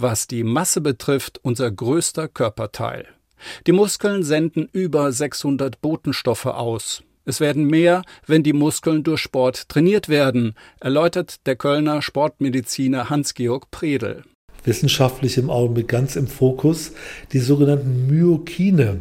was 0.00 0.26
die 0.26 0.44
Masse 0.44 0.80
betrifft, 0.80 1.40
unser 1.42 1.70
größter 1.70 2.28
Körperteil. 2.28 3.06
Die 3.66 3.72
Muskeln 3.72 4.22
senden 4.22 4.68
über 4.72 5.10
600 5.12 5.80
Botenstoffe 5.80 6.46
aus. 6.46 7.02
Es 7.24 7.40
werden 7.40 7.64
mehr, 7.64 8.02
wenn 8.26 8.42
die 8.42 8.52
Muskeln 8.52 9.02
durch 9.02 9.20
Sport 9.20 9.68
trainiert 9.68 10.08
werden, 10.08 10.54
erläutert 10.80 11.46
der 11.46 11.56
Kölner 11.56 12.00
Sportmediziner 12.00 13.10
Hans-Georg 13.10 13.70
Predel. 13.70 14.24
Wissenschaftlich 14.64 15.36
im 15.36 15.50
Augenblick 15.50 15.88
ganz 15.88 16.16
im 16.16 16.26
Fokus 16.26 16.92
die 17.32 17.38
sogenannten 17.38 18.06
Myokine. 18.06 19.00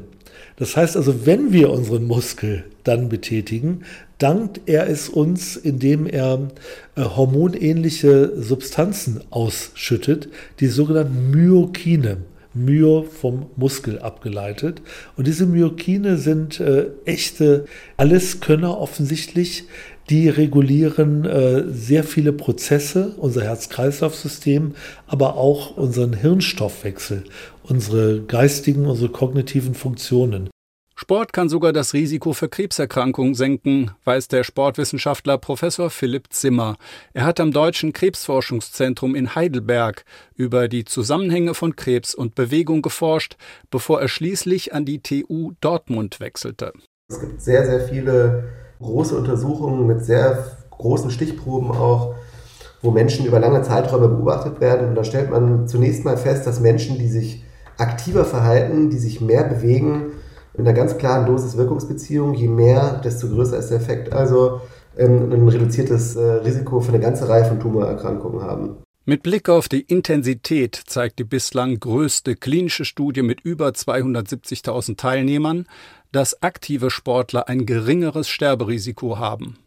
Das 0.57 0.75
heißt 0.75 0.97
also, 0.97 1.25
wenn 1.25 1.53
wir 1.53 1.69
unseren 1.69 2.05
Muskel 2.05 2.63
dann 2.83 3.09
betätigen, 3.09 3.81
dankt 4.17 4.61
er 4.65 4.89
es 4.89 5.09
uns, 5.09 5.55
indem 5.55 6.07
er 6.07 6.49
äh, 6.95 7.03
hormonähnliche 7.03 8.41
Substanzen 8.41 9.21
ausschüttet, 9.29 10.29
die 10.59 10.67
sogenannten 10.67 11.31
Myokine. 11.31 12.17
Myo 12.53 13.03
vom 13.03 13.47
Muskel 13.55 13.99
abgeleitet. 13.99 14.81
Und 15.15 15.27
diese 15.27 15.45
Myokine 15.45 16.17
sind 16.17 16.59
äh, 16.59 16.87
echte 17.05 17.65
Alleskönner 17.97 18.79
offensichtlich. 18.79 19.65
Die 20.09 20.29
regulieren 20.29 21.25
äh, 21.25 21.65
sehr 21.69 22.03
viele 22.03 22.31
Prozesse, 22.31 23.13
unser 23.17 23.43
Herz-Kreislauf-System, 23.43 24.73
aber 25.05 25.35
auch 25.35 25.75
unseren 25.75 26.13
Hirnstoffwechsel, 26.13 27.25
unsere 27.69 28.21
geistigen, 28.21 28.85
unsere 28.85 29.11
kognitiven 29.11 29.73
Funktionen. 29.73 30.49
Sport 30.99 31.31
kann 31.31 31.47
sogar 31.47 31.73
das 31.73 31.93
Risiko 31.93 32.33
für 32.33 32.49
Krebserkrankungen 32.49 33.35
senken, 33.35 33.91
weiß 34.03 34.29
der 34.29 34.43
Sportwissenschaftler 34.43 35.37
Professor 35.37 35.91
Philipp 35.91 36.33
Zimmer. 36.33 36.75
Er 37.13 37.23
hat 37.23 37.39
am 37.39 37.51
Deutschen 37.51 37.93
Krebsforschungszentrum 37.93 39.13
in 39.13 39.35
Heidelberg 39.35 40.05
über 40.33 40.67
die 40.67 40.85
Zusammenhänge 40.85 41.53
von 41.53 41.75
Krebs 41.75 42.15
und 42.15 42.33
Bewegung 42.33 42.81
geforscht, 42.81 43.37
bevor 43.69 44.01
er 44.01 44.07
schließlich 44.07 44.73
an 44.73 44.85
die 44.85 44.99
TU 44.99 45.51
Dortmund 45.61 46.19
wechselte. 46.19 46.73
Es 47.09 47.19
gibt 47.19 47.43
sehr, 47.43 47.63
sehr 47.63 47.81
viele 47.81 48.45
große 48.79 49.15
Untersuchungen 49.15 49.85
mit 49.85 50.03
sehr 50.03 50.57
großen 50.71 51.11
Stichproben 51.11 51.69
auch, 51.71 52.15
wo 52.81 52.89
Menschen 52.89 53.27
über 53.27 53.39
lange 53.39 53.61
Zeiträume 53.61 54.07
beobachtet 54.07 54.59
werden. 54.59 54.89
Und 54.89 54.95
da 54.95 55.03
stellt 55.03 55.29
man 55.29 55.67
zunächst 55.67 56.05
mal 56.05 56.17
fest, 56.17 56.47
dass 56.47 56.59
Menschen, 56.59 56.97
die 56.97 57.07
sich 57.07 57.43
aktiver 57.77 58.25
verhalten, 58.25 58.89
die 58.89 58.97
sich 58.97 59.21
mehr 59.21 59.43
bewegen, 59.43 60.13
mit 60.53 60.67
einer 60.67 60.75
ganz 60.75 60.97
klaren 60.97 61.25
Dosis-Wirkungsbeziehung. 61.25 62.33
Je 62.33 62.47
mehr, 62.47 62.99
desto 63.03 63.27
größer 63.29 63.57
ist 63.57 63.69
der 63.69 63.77
Effekt. 63.77 64.13
Also 64.13 64.61
ähm, 64.97 65.31
ein 65.31 65.47
reduziertes 65.47 66.15
äh, 66.15 66.21
Risiko 66.21 66.79
für 66.81 66.89
eine 66.89 66.99
ganze 66.99 67.29
Reihe 67.29 67.45
von 67.45 67.59
Tumorerkrankungen 67.59 68.41
haben. 68.41 68.77
Mit 69.05 69.23
Blick 69.23 69.47
auf 69.47 69.69
die 69.69 69.81
Intensität 69.81 70.75
zeigt 70.85 71.19
die 71.19 71.23
bislang 71.23 71.79
größte 71.79 72.35
klinische 72.35 72.83
Studie 72.83 73.21
mit 73.21 73.39
über 73.39 73.69
270.000 73.69 74.97
Teilnehmern, 74.97 75.65
dass 76.11 76.43
aktive 76.43 76.89
Sportler 76.89 77.47
ein 77.47 77.65
geringeres 77.65 78.27
Sterberisiko 78.27 79.17
haben. 79.17 79.57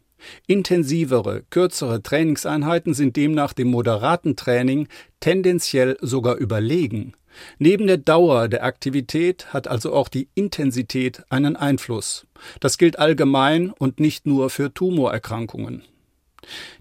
Intensivere, 0.47 1.45
kürzere 1.49 2.03
Trainingseinheiten 2.03 2.93
sind 2.93 3.17
demnach 3.17 3.55
dem 3.55 3.69
moderaten 3.69 4.37
Training 4.37 4.89
tendenziell 5.21 5.97
sogar 6.03 6.37
überlegen. 6.37 7.15
Neben 7.59 7.87
der 7.87 7.99
Dauer 7.99 8.49
der 8.49 8.65
Aktivität 8.65 9.53
hat 9.53 9.69
also 9.69 9.93
auch 9.93 10.09
die 10.09 10.29
Intensität 10.35 11.23
einen 11.31 11.57
Einfluss. 11.57 12.27
Das 12.61 12.79
gilt 12.79 12.99
allgemein 12.99 13.71
und 13.71 14.01
nicht 14.01 14.27
nur 14.27 14.51
für 14.51 14.73
Tumorerkrankungen. 14.73 15.83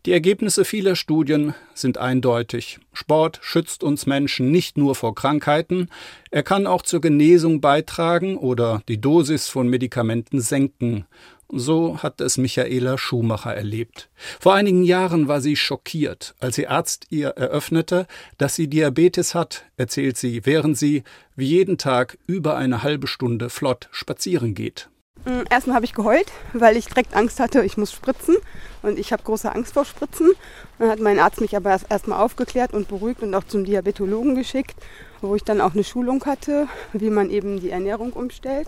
Die 0.05 0.13
Ergebnisse 0.13 0.63
vieler 0.63 0.95
Studien 0.95 1.53
sind 1.73 1.97
eindeutig. 1.97 2.79
Sport 2.93 3.39
schützt 3.41 3.83
uns 3.83 4.05
Menschen 4.05 4.51
nicht 4.51 4.77
nur 4.77 4.95
vor 4.95 5.15
Krankheiten, 5.15 5.89
er 6.31 6.43
kann 6.43 6.65
auch 6.65 6.81
zur 6.81 7.01
Genesung 7.01 7.59
beitragen 7.59 8.37
oder 8.37 8.81
die 8.87 9.01
Dosis 9.01 9.49
von 9.49 9.67
Medikamenten 9.67 10.39
senken. 10.41 11.05
So 11.51 11.97
hat 12.03 12.21
es 12.21 12.37
Michaela 12.37 12.99
Schumacher 12.99 13.55
erlebt. 13.55 14.09
Vor 14.39 14.53
einigen 14.53 14.83
Jahren 14.83 15.27
war 15.27 15.41
sie 15.41 15.55
schockiert, 15.55 16.35
als 16.39 16.59
ihr 16.59 16.69
Arzt 16.69 17.07
ihr 17.09 17.29
eröffnete, 17.29 18.05
dass 18.37 18.53
sie 18.53 18.67
Diabetes 18.67 19.33
hat, 19.33 19.65
erzählt 19.75 20.15
sie, 20.17 20.45
während 20.45 20.77
sie 20.77 21.03
wie 21.35 21.47
jeden 21.47 21.79
Tag 21.79 22.19
über 22.27 22.55
eine 22.55 22.83
halbe 22.83 23.07
Stunde 23.07 23.49
flott 23.49 23.89
spazieren 23.91 24.53
geht. 24.53 24.89
Mm, 25.25 25.41
erstmal 25.49 25.77
habe 25.77 25.85
ich 25.85 25.95
geheult, 25.95 26.31
weil 26.53 26.77
ich 26.77 26.85
direkt 26.85 27.15
Angst 27.15 27.39
hatte, 27.39 27.63
ich 27.65 27.77
muss 27.77 27.91
spritzen 27.91 28.37
und 28.83 28.99
ich 28.99 29.11
habe 29.11 29.23
große 29.23 29.51
Angst 29.51 29.73
vor 29.73 29.85
Spritzen. 29.85 30.31
Dann 30.77 30.89
hat 30.89 30.99
mein 30.99 31.17
Arzt 31.17 31.41
mich 31.41 31.55
aber 31.55 31.79
erstmal 31.89 32.19
aufgeklärt 32.19 32.73
und 32.73 32.87
beruhigt 32.87 33.23
und 33.23 33.33
auch 33.33 33.43
zum 33.43 33.65
Diabetologen 33.65 34.35
geschickt, 34.35 34.75
wo 35.21 35.35
ich 35.35 35.43
dann 35.43 35.61
auch 35.61 35.73
eine 35.73 35.83
Schulung 35.83 36.23
hatte, 36.25 36.67
wie 36.93 37.09
man 37.09 37.31
eben 37.31 37.59
die 37.59 37.71
Ernährung 37.71 38.13
umstellt. 38.13 38.67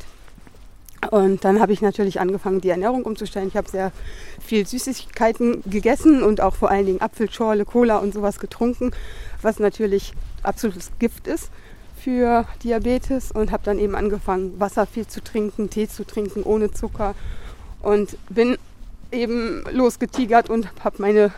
Und 1.09 1.43
dann 1.43 1.59
habe 1.59 1.73
ich 1.73 1.81
natürlich 1.81 2.19
angefangen, 2.19 2.61
die 2.61 2.69
Ernährung 2.69 3.03
umzustellen. 3.03 3.47
Ich 3.47 3.57
habe 3.57 3.69
sehr 3.69 3.91
viel 4.39 4.67
Süßigkeiten 4.67 5.63
gegessen 5.65 6.21
und 6.21 6.41
auch 6.41 6.55
vor 6.55 6.69
allen 6.69 6.85
Dingen 6.85 7.01
Apfelschorle, 7.01 7.65
Cola 7.65 7.97
und 7.97 8.13
sowas 8.13 8.39
getrunken, 8.39 8.91
was 9.41 9.59
natürlich 9.59 10.13
absolutes 10.43 10.91
Gift 10.99 11.27
ist 11.27 11.49
für 11.97 12.45
Diabetes 12.63 13.31
und 13.31 13.51
habe 13.51 13.63
dann 13.63 13.79
eben 13.79 13.95
angefangen, 13.95 14.59
Wasser 14.59 14.85
viel 14.85 15.07
zu 15.07 15.23
trinken, 15.23 15.69
Tee 15.69 15.87
zu 15.87 16.05
trinken 16.05 16.43
ohne 16.43 16.71
Zucker 16.71 17.15
und 17.81 18.17
bin 18.29 18.57
eben 19.11 19.63
losgetigert 19.71 20.49
und 20.49 20.69
habe 20.83 21.01
meine 21.01 21.31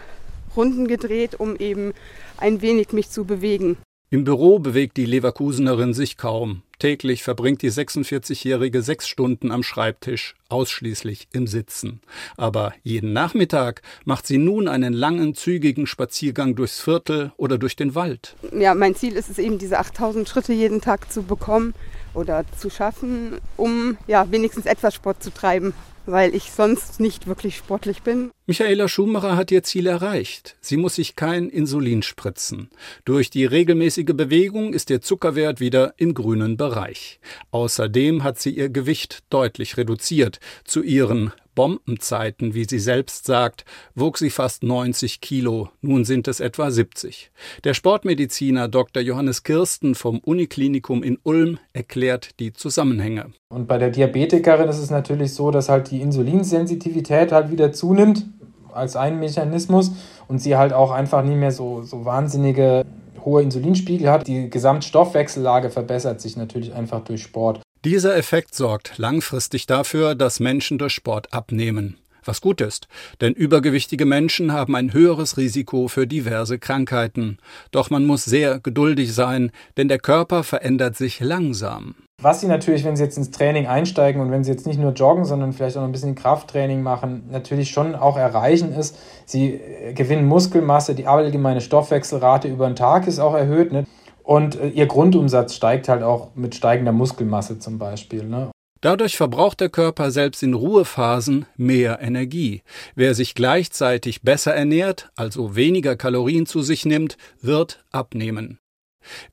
Runden 0.55 0.87
gedreht, 0.87 1.39
um 1.39 1.55
eben 1.55 1.93
ein 2.37 2.61
wenig 2.61 2.93
mich 2.93 3.09
zu 3.09 3.25
bewegen. 3.25 3.77
Im 4.13 4.25
Büro 4.25 4.59
bewegt 4.59 4.97
die 4.97 5.07
Leverkusenerin 5.07 5.95
sich 5.95 6.17
kaum. 6.17 6.61
Täglich 6.77 7.23
verbringt 7.23 7.63
die 7.63 7.71
46-Jährige 7.71 8.83
sechs 8.83 9.07
Stunden 9.07 9.49
am 9.49 9.63
Schreibtisch, 9.63 10.35
ausschließlich 10.49 11.29
im 11.33 11.47
Sitzen. 11.47 11.99
Aber 12.37 12.73
jeden 12.83 13.11
Nachmittag 13.11 13.81
macht 14.05 14.27
sie 14.27 14.37
nun 14.37 14.67
einen 14.67 14.93
langen, 14.93 15.33
zügigen 15.33 15.87
Spaziergang 15.87 16.53
durchs 16.53 16.79
Viertel 16.79 17.31
oder 17.37 17.57
durch 17.57 17.75
den 17.75 17.95
Wald. 17.95 18.35
Ja, 18.55 18.75
mein 18.75 18.93
Ziel 18.93 19.13
ist 19.13 19.31
es 19.31 19.39
eben, 19.39 19.57
diese 19.57 19.79
8000 19.79 20.29
Schritte 20.29 20.53
jeden 20.53 20.79
Tag 20.79 21.11
zu 21.11 21.23
bekommen 21.23 21.73
oder 22.13 22.45
zu 22.55 22.69
schaffen, 22.69 23.39
um 23.57 23.97
ja 24.05 24.29
wenigstens 24.29 24.67
etwas 24.67 24.93
Sport 24.93 25.23
zu 25.23 25.33
treiben 25.33 25.73
weil 26.05 26.35
ich 26.35 26.51
sonst 26.51 26.99
nicht 26.99 27.27
wirklich 27.27 27.57
sportlich 27.57 28.01
bin. 28.01 28.31
Michaela 28.45 28.87
Schumacher 28.87 29.37
hat 29.37 29.51
ihr 29.51 29.63
Ziel 29.63 29.87
erreicht. 29.87 30.57
Sie 30.59 30.77
muss 30.77 30.95
sich 30.95 31.15
kein 31.15 31.49
Insulin 31.49 32.03
spritzen. 32.03 32.69
Durch 33.05 33.29
die 33.29 33.45
regelmäßige 33.45 34.13
Bewegung 34.13 34.73
ist 34.73 34.89
ihr 34.89 35.01
Zuckerwert 35.01 35.59
wieder 35.59 35.93
im 35.97 36.13
grünen 36.13 36.57
Bereich. 36.57 37.19
Außerdem 37.51 38.23
hat 38.23 38.39
sie 38.39 38.51
ihr 38.51 38.69
Gewicht 38.69 39.23
deutlich 39.29 39.77
reduziert 39.77 40.39
zu 40.65 40.81
ihren 40.81 41.31
Bombenzeiten, 41.55 42.53
wie 42.53 42.65
sie 42.65 42.79
selbst 42.79 43.25
sagt, 43.25 43.65
wog 43.95 44.17
sie 44.17 44.29
fast 44.29 44.63
90 44.63 45.21
Kilo, 45.21 45.69
nun 45.81 46.05
sind 46.05 46.27
es 46.27 46.39
etwa 46.39 46.71
70. 46.71 47.31
Der 47.63 47.73
Sportmediziner 47.73 48.67
Dr. 48.67 49.01
Johannes 49.01 49.43
Kirsten 49.43 49.95
vom 49.95 50.19
Uniklinikum 50.19 51.03
in 51.03 51.17
Ulm 51.23 51.59
erklärt 51.73 52.39
die 52.39 52.53
Zusammenhänge. 52.53 53.31
Und 53.49 53.67
bei 53.67 53.77
der 53.77 53.89
Diabetikerin 53.89 54.69
ist 54.69 54.79
es 54.79 54.89
natürlich 54.89 55.33
so, 55.33 55.51
dass 55.51 55.69
halt 55.69 55.91
die 55.91 56.01
Insulinsensitivität 56.01 57.31
halt 57.31 57.51
wieder 57.51 57.71
zunimmt 57.71 58.25
als 58.71 58.95
ein 58.95 59.19
Mechanismus 59.19 59.91
und 60.27 60.39
sie 60.39 60.55
halt 60.55 60.73
auch 60.73 60.91
einfach 60.91 61.23
nie 61.23 61.35
mehr 61.35 61.51
so, 61.51 61.83
so 61.83 62.05
wahnsinnige 62.05 62.83
hohe 63.23 63.41
Insulinspiegel 63.41 64.09
hat. 64.09 64.27
Die 64.27 64.49
Gesamtstoffwechsellage 64.49 65.69
verbessert 65.69 66.21
sich 66.21 66.37
natürlich 66.37 66.73
einfach 66.73 67.01
durch 67.01 67.23
Sport. 67.23 67.61
Dieser 67.85 68.15
Effekt 68.15 68.55
sorgt 68.55 68.97
langfristig 68.97 69.67
dafür, 69.67 70.15
dass 70.15 70.39
Menschen 70.39 70.77
durch 70.77 70.93
Sport 70.93 71.33
abnehmen. 71.33 71.97
Was 72.23 72.39
gut 72.39 72.61
ist, 72.61 72.87
denn 73.19 73.33
übergewichtige 73.33 74.05
Menschen 74.05 74.53
haben 74.53 74.77
ein 74.77 74.93
höheres 74.93 75.35
Risiko 75.35 75.89
für 75.89 76.07
diverse 76.07 76.59
Krankheiten. 76.59 77.39
Doch 77.71 77.89
man 77.89 78.05
muss 78.05 78.23
sehr 78.23 78.61
geduldig 78.61 79.13
sein, 79.13 79.51
denn 79.75 79.89
der 79.89 79.99
Körper 79.99 80.43
verändert 80.43 80.95
sich 80.95 81.19
langsam. 81.19 81.95
Was 82.21 82.39
sie 82.39 82.47
natürlich, 82.47 82.85
wenn 82.85 82.95
sie 82.95 83.03
jetzt 83.03 83.17
ins 83.17 83.31
Training 83.31 83.67
einsteigen 83.67 84.21
und 84.21 84.31
wenn 84.31 84.45
sie 84.45 84.51
jetzt 84.51 84.65
nicht 84.65 84.79
nur 84.79 84.93
joggen, 84.93 85.25
sondern 85.25 85.51
vielleicht 85.51 85.75
auch 85.75 85.83
ein 85.83 85.91
bisschen 85.91 86.15
Krafttraining 86.15 86.81
machen, 86.81 87.23
natürlich 87.31 87.71
schon 87.71 87.95
auch 87.95 88.15
erreichen 88.15 88.71
ist, 88.71 88.97
sie 89.25 89.59
gewinnen 89.93 90.25
Muskelmasse, 90.25 90.95
die 90.95 91.07
allgemeine 91.07 91.59
Stoffwechselrate 91.59 92.47
über 92.47 92.65
den 92.65 92.77
Tag 92.77 93.07
ist 93.07 93.19
auch 93.19 93.33
erhöht. 93.33 93.73
Ne? 93.73 93.85
Und 94.23 94.55
äh, 94.55 94.69
ihr 94.69 94.87
Grundumsatz 94.87 95.55
steigt 95.55 95.89
halt 95.89 96.01
auch 96.03 96.35
mit 96.35 96.55
steigender 96.55 96.91
Muskelmasse 96.91 97.59
zum 97.59 97.77
Beispiel. 97.77 98.23
Ne? 98.23 98.51
Dadurch 98.81 99.15
verbraucht 99.15 99.61
der 99.61 99.69
Körper 99.69 100.11
selbst 100.11 100.43
in 100.43 100.53
Ruhephasen 100.53 101.45
mehr 101.55 102.01
Energie. 102.01 102.63
Wer 102.95 103.15
sich 103.15 103.33
gleichzeitig 103.33 104.23
besser 104.23 104.53
ernährt, 104.53 105.09
also 105.15 105.55
weniger 105.55 105.95
Kalorien 105.95 106.45
zu 106.45 106.61
sich 106.61 106.85
nimmt, 106.85 107.17
wird 107.41 107.83
abnehmen. 107.91 108.59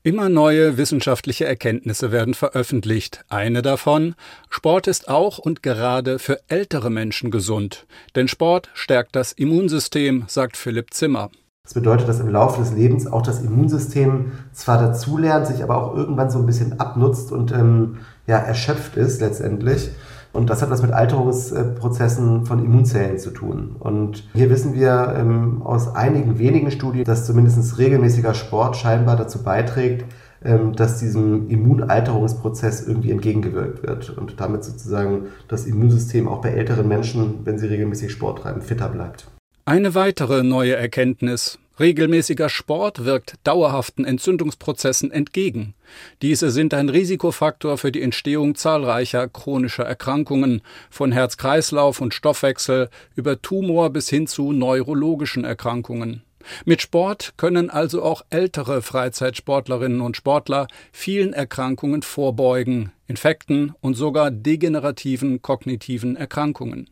Immer 0.03 0.29
neue 0.29 0.77
wissenschaftliche 0.77 1.45
Erkenntnisse 1.45 2.11
werden 2.11 2.33
veröffentlicht. 2.33 3.23
Eine 3.29 3.61
davon, 3.61 4.15
Sport 4.49 4.87
ist 4.87 5.09
auch 5.09 5.37
und 5.37 5.63
gerade 5.63 6.19
für 6.19 6.39
ältere 6.47 6.89
Menschen 6.89 7.31
gesund. 7.31 7.85
Denn 8.15 8.27
Sport 8.27 8.69
stärkt 8.73 9.15
das 9.15 9.31
Immunsystem, 9.31 10.25
sagt 10.27 10.57
Philipp 10.57 10.93
Zimmer. 10.93 11.29
Das 11.71 11.75
bedeutet, 11.75 12.09
dass 12.09 12.19
im 12.19 12.27
Laufe 12.27 12.59
des 12.59 12.73
Lebens 12.73 13.07
auch 13.07 13.21
das 13.21 13.41
Immunsystem 13.41 14.33
zwar 14.51 14.77
dazulernt, 14.77 15.47
sich 15.47 15.63
aber 15.63 15.77
auch 15.77 15.95
irgendwann 15.95 16.29
so 16.29 16.39
ein 16.39 16.45
bisschen 16.45 16.81
abnutzt 16.81 17.31
und 17.31 17.53
ähm, 17.53 17.99
ja, 18.27 18.37
erschöpft 18.37 18.97
ist 18.97 19.21
letztendlich. 19.21 19.91
Und 20.33 20.49
das 20.49 20.61
hat 20.61 20.69
was 20.69 20.81
mit 20.81 20.91
Alterungsprozessen 20.91 22.45
von 22.45 22.65
Immunzellen 22.65 23.19
zu 23.19 23.31
tun. 23.31 23.75
Und 23.79 24.29
hier 24.33 24.49
wissen 24.49 24.73
wir 24.73 25.13
ähm, 25.17 25.61
aus 25.61 25.95
einigen 25.95 26.39
wenigen 26.39 26.71
Studien, 26.71 27.05
dass 27.05 27.25
zumindest 27.25 27.77
regelmäßiger 27.77 28.33
Sport 28.33 28.75
scheinbar 28.75 29.15
dazu 29.15 29.43
beiträgt, 29.43 30.05
ähm, 30.43 30.73
dass 30.73 30.99
diesem 30.99 31.47
Immunalterungsprozess 31.49 32.85
irgendwie 32.85 33.11
entgegengewirkt 33.11 33.83
wird 33.83 34.09
und 34.09 34.41
damit 34.41 34.63
sozusagen 34.63 35.27
das 35.47 35.65
Immunsystem 35.65 36.27
auch 36.27 36.41
bei 36.41 36.49
älteren 36.49 36.87
Menschen, 36.87 37.45
wenn 37.45 37.57
sie 37.57 37.67
regelmäßig 37.67 38.11
Sport 38.11 38.39
treiben, 38.39 38.61
fitter 38.61 38.89
bleibt. 38.89 39.27
Eine 39.63 39.93
weitere 39.93 40.41
neue 40.41 40.75
Erkenntnis. 40.75 41.59
Regelmäßiger 41.79 42.49
Sport 42.49 43.05
wirkt 43.05 43.35
dauerhaften 43.43 44.05
Entzündungsprozessen 44.05 45.11
entgegen. 45.11 45.75
Diese 46.23 46.49
sind 46.49 46.73
ein 46.73 46.89
Risikofaktor 46.89 47.77
für 47.77 47.91
die 47.91 48.01
Entstehung 48.01 48.55
zahlreicher 48.55 49.27
chronischer 49.27 49.83
Erkrankungen, 49.83 50.63
von 50.89 51.11
Herz-Kreislauf 51.11 52.01
und 52.01 52.15
Stoffwechsel 52.15 52.89
über 53.15 53.39
Tumor 53.39 53.91
bis 53.91 54.09
hin 54.09 54.25
zu 54.25 54.51
neurologischen 54.51 55.43
Erkrankungen. 55.43 56.23
Mit 56.65 56.81
Sport 56.81 57.33
können 57.37 57.69
also 57.69 58.01
auch 58.01 58.23
ältere 58.31 58.81
Freizeitsportlerinnen 58.81 60.01
und 60.01 60.17
Sportler 60.17 60.65
vielen 60.91 61.33
Erkrankungen 61.33 62.01
vorbeugen, 62.01 62.91
Infekten 63.05 63.73
und 63.79 63.93
sogar 63.93 64.31
degenerativen 64.31 65.43
kognitiven 65.43 66.15
Erkrankungen. 66.15 66.89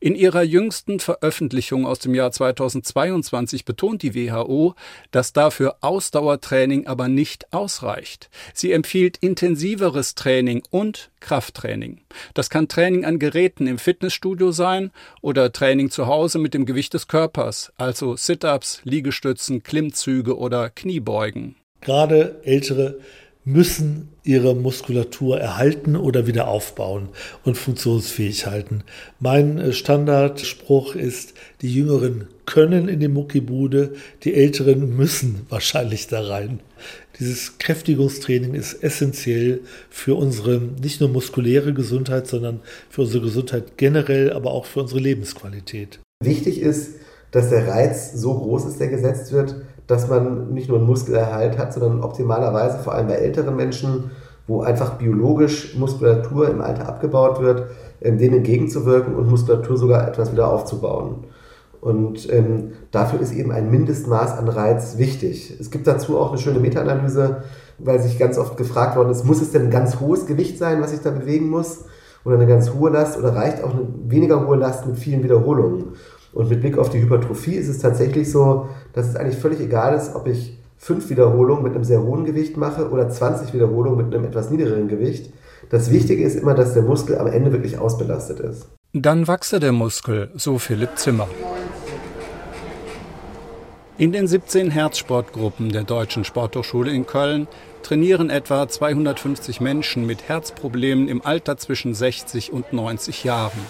In 0.00 0.14
ihrer 0.14 0.42
jüngsten 0.42 1.00
Veröffentlichung 1.00 1.86
aus 1.86 1.98
dem 1.98 2.14
Jahr 2.14 2.32
2022 2.32 3.64
betont 3.64 4.02
die 4.02 4.14
WHO, 4.14 4.74
dass 5.10 5.32
dafür 5.32 5.76
Ausdauertraining 5.80 6.86
aber 6.86 7.08
nicht 7.08 7.52
ausreicht. 7.52 8.30
Sie 8.54 8.72
empfiehlt 8.72 9.18
intensiveres 9.18 10.14
Training 10.14 10.62
und 10.70 11.10
Krafttraining. 11.20 12.00
Das 12.34 12.50
kann 12.50 12.68
Training 12.68 13.04
an 13.04 13.18
Geräten 13.18 13.66
im 13.66 13.78
Fitnessstudio 13.78 14.52
sein 14.52 14.90
oder 15.20 15.52
Training 15.52 15.90
zu 15.90 16.06
Hause 16.06 16.38
mit 16.38 16.54
dem 16.54 16.66
Gewicht 16.66 16.94
des 16.94 17.08
Körpers, 17.08 17.72
also 17.76 18.16
Sit-ups, 18.16 18.80
Liegestützen, 18.84 19.62
Klimmzüge 19.62 20.36
oder 20.36 20.70
Kniebeugen. 20.70 21.56
Gerade 21.80 22.40
ältere 22.44 23.00
müssen 23.52 24.08
ihre 24.22 24.54
Muskulatur 24.54 25.40
erhalten 25.40 25.96
oder 25.96 26.26
wieder 26.26 26.48
aufbauen 26.48 27.08
und 27.44 27.56
funktionsfähig 27.56 28.46
halten. 28.46 28.82
Mein 29.18 29.58
äh, 29.58 29.72
Standardspruch 29.72 30.94
ist, 30.94 31.34
die 31.62 31.72
Jüngeren 31.72 32.28
können 32.46 32.88
in 32.88 33.00
die 33.00 33.08
Muckibude, 33.08 33.94
die 34.24 34.34
Älteren 34.34 34.96
müssen 34.96 35.46
wahrscheinlich 35.48 36.06
da 36.06 36.22
rein. 36.22 36.60
Dieses 37.18 37.58
Kräftigungstraining 37.58 38.54
ist 38.54 38.82
essentiell 38.82 39.60
für 39.90 40.14
unsere 40.14 40.58
nicht 40.58 41.00
nur 41.00 41.10
muskuläre 41.10 41.74
Gesundheit, 41.74 42.26
sondern 42.26 42.60
für 42.88 43.02
unsere 43.02 43.22
Gesundheit 43.22 43.76
generell, 43.76 44.32
aber 44.32 44.52
auch 44.52 44.64
für 44.64 44.80
unsere 44.80 45.00
Lebensqualität. 45.00 46.00
Wichtig 46.22 46.60
ist, 46.60 46.94
dass 47.30 47.50
der 47.50 47.68
Reiz 47.68 48.12
so 48.12 48.34
groß 48.34 48.66
ist, 48.66 48.80
der 48.80 48.88
gesetzt 48.88 49.32
wird, 49.32 49.54
dass 49.90 50.08
man 50.08 50.52
nicht 50.52 50.68
nur 50.68 50.78
einen 50.78 50.86
Muskelerhalt 50.86 51.58
hat, 51.58 51.72
sondern 51.72 52.02
optimalerweise 52.02 52.78
vor 52.78 52.94
allem 52.94 53.08
bei 53.08 53.14
älteren 53.14 53.56
Menschen, 53.56 54.10
wo 54.46 54.62
einfach 54.62 54.94
biologisch 54.94 55.76
Muskulatur 55.76 56.48
im 56.48 56.60
Alter 56.60 56.88
abgebaut 56.88 57.40
wird, 57.40 57.64
ähm, 58.00 58.18
denen 58.18 58.38
entgegenzuwirken 58.38 59.14
und 59.14 59.28
Muskulatur 59.28 59.76
sogar 59.76 60.06
etwas 60.06 60.32
wieder 60.32 60.50
aufzubauen. 60.50 61.24
Und 61.80 62.30
ähm, 62.30 62.72
dafür 62.90 63.20
ist 63.20 63.32
eben 63.32 63.52
ein 63.52 63.70
Mindestmaß 63.70 64.38
an 64.38 64.48
Reiz 64.48 64.98
wichtig. 64.98 65.56
Es 65.58 65.70
gibt 65.70 65.86
dazu 65.86 66.18
auch 66.18 66.30
eine 66.30 66.38
schöne 66.38 66.60
Meta-Analyse, 66.60 67.42
weil 67.78 68.00
sich 68.00 68.18
ganz 68.18 68.38
oft 68.38 68.56
gefragt 68.56 68.96
worden 68.96 69.10
ist, 69.10 69.24
muss 69.24 69.40
es 69.40 69.52
denn 69.52 69.64
ein 69.64 69.70
ganz 69.70 69.98
hohes 69.98 70.26
Gewicht 70.26 70.58
sein, 70.58 70.82
was 70.82 70.92
ich 70.92 71.00
da 71.00 71.10
bewegen 71.10 71.48
muss? 71.48 71.84
Oder 72.24 72.36
eine 72.36 72.46
ganz 72.46 72.74
hohe 72.74 72.90
Last? 72.90 73.18
Oder 73.18 73.34
reicht 73.34 73.64
auch 73.64 73.72
eine 73.72 73.88
weniger 74.06 74.46
hohe 74.46 74.56
Last 74.56 74.86
mit 74.86 74.98
vielen 74.98 75.22
Wiederholungen? 75.22 75.94
Und 76.32 76.48
mit 76.48 76.60
Blick 76.60 76.78
auf 76.78 76.90
die 76.90 77.00
Hypertrophie 77.00 77.54
ist 77.54 77.68
es 77.68 77.78
tatsächlich 77.78 78.30
so, 78.30 78.68
dass 78.92 79.08
es 79.08 79.16
eigentlich 79.16 79.38
völlig 79.38 79.60
egal 79.60 79.94
ist, 79.94 80.14
ob 80.14 80.26
ich 80.26 80.58
fünf 80.78 81.10
Wiederholungen 81.10 81.62
mit 81.62 81.74
einem 81.74 81.84
sehr 81.84 82.02
hohen 82.02 82.24
Gewicht 82.24 82.56
mache 82.56 82.90
oder 82.90 83.08
20 83.08 83.52
Wiederholungen 83.52 84.06
mit 84.06 84.14
einem 84.14 84.24
etwas 84.24 84.50
niedrigeren 84.50 84.88
Gewicht. 84.88 85.32
Das 85.68 85.90
Wichtige 85.90 86.24
ist 86.24 86.36
immer, 86.36 86.54
dass 86.54 86.74
der 86.74 86.82
Muskel 86.82 87.18
am 87.18 87.26
Ende 87.26 87.52
wirklich 87.52 87.78
ausbelastet 87.78 88.40
ist. 88.40 88.66
Dann 88.92 89.28
wachse 89.28 89.60
der 89.60 89.72
Muskel, 89.72 90.30
so 90.34 90.58
Philipp 90.58 90.96
Zimmer. 90.96 91.28
In 93.98 94.12
den 94.12 94.26
17 94.26 94.70
Herzsportgruppen 94.70 95.70
der 95.70 95.82
Deutschen 95.84 96.24
Sporthochschule 96.24 96.90
in 96.90 97.06
Köln 97.06 97.46
trainieren 97.82 98.30
etwa 98.30 98.66
250 98.66 99.60
Menschen 99.60 100.06
mit 100.06 100.26
Herzproblemen 100.26 101.06
im 101.06 101.24
Alter 101.24 101.58
zwischen 101.58 101.94
60 101.94 102.50
und 102.52 102.72
90 102.72 103.24
Jahren. 103.24 103.60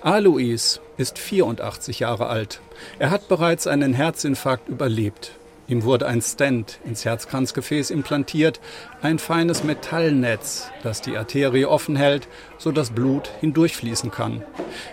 Alois 0.00 0.80
ist 0.96 1.18
84 1.18 2.00
Jahre 2.00 2.28
alt. 2.28 2.60
Er 2.98 3.10
hat 3.10 3.28
bereits 3.28 3.66
einen 3.66 3.94
Herzinfarkt 3.94 4.68
überlebt. 4.68 5.32
Ihm 5.68 5.82
wurde 5.82 6.06
ein 6.06 6.22
Stent 6.22 6.78
ins 6.86 7.04
Herzkranzgefäß 7.04 7.90
implantiert, 7.90 8.58
ein 9.02 9.18
feines 9.18 9.64
Metallnetz, 9.64 10.70
das 10.82 11.02
die 11.02 11.16
Arterie 11.16 11.66
offen 11.66 11.94
hält, 11.94 12.26
so 12.56 12.72
dass 12.72 12.90
Blut 12.90 13.30
hindurchfließen 13.40 14.10
kann. 14.10 14.42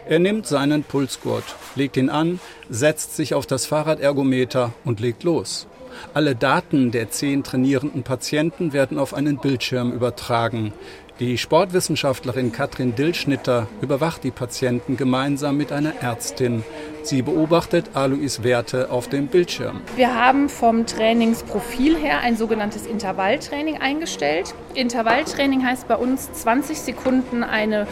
Er 0.06 0.20
nimmt 0.20 0.46
seinen 0.48 0.84
Pulsgurt, 0.84 1.46
legt 1.76 1.96
ihn 1.96 2.10
an, 2.10 2.42
setzt 2.70 3.16
sich 3.16 3.34
auf 3.34 3.46
das 3.46 3.66
Fahrradergometer 3.66 4.74
und 4.84 5.00
legt 5.00 5.24
los. 5.24 5.66
Alle 6.14 6.36
Daten 6.36 6.92
der 6.92 7.10
zehn 7.10 7.44
trainierenden 7.44 8.04
Patienten 8.04 8.74
werden 8.74 9.00
auf 9.00 9.14
einen 9.14 9.38
Bildschirm 9.38 9.94
übertragen. 9.94 10.74
Die 11.22 11.38
Sportwissenschaftlerin 11.38 12.52
Katrin 12.52 12.94
Dillschnitter 12.94 13.68
überwacht 13.80 14.26
die 14.26 14.32
Patienten 14.32 14.98
gemeinsam 14.98 15.56
mit 15.56 15.72
einer 15.72 15.94
Ärztin. 16.02 16.66
Sie 17.04 17.22
beobachtet 17.22 17.92
Alois 17.94 18.44
Werte 18.44 18.92
auf 18.92 19.08
dem 19.08 19.28
Bildschirm. 19.28 19.80
Wir 19.96 20.14
haben 20.14 20.50
vom 20.50 20.86
Trainingsprofil 20.86 21.96
her 21.96 22.20
ein 22.20 22.36
sogenanntes 22.36 22.86
Intervalltraining 22.86 23.78
eingestellt. 23.78 24.54
Intervalltraining 24.74 25.66
heißt 25.66 25.88
bei 25.88 25.96
uns 25.96 26.34
20 26.34 26.82
Sekunden 26.82 27.44
eine 27.44 27.88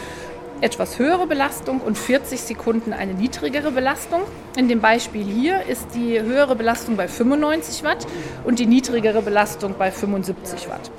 etwas 0.60 0.98
höhere 0.98 1.26
Belastung 1.26 1.80
und 1.80 1.96
40 1.96 2.42
Sekunden 2.42 2.92
eine 2.92 3.14
niedrigere 3.14 3.70
Belastung. 3.70 4.20
In 4.58 4.68
dem 4.68 4.80
Beispiel 4.80 5.24
hier 5.24 5.62
ist 5.62 5.94
die 5.94 6.20
höhere 6.20 6.56
Belastung 6.56 6.96
bei 6.96 7.08
95 7.08 7.84
Watt 7.84 8.06
und 8.44 8.58
die 8.58 8.66
niedrigere 8.66 9.22
Belastung 9.22 9.76
bei 9.78 9.90
75 9.90 10.68
Watt. 10.68 10.90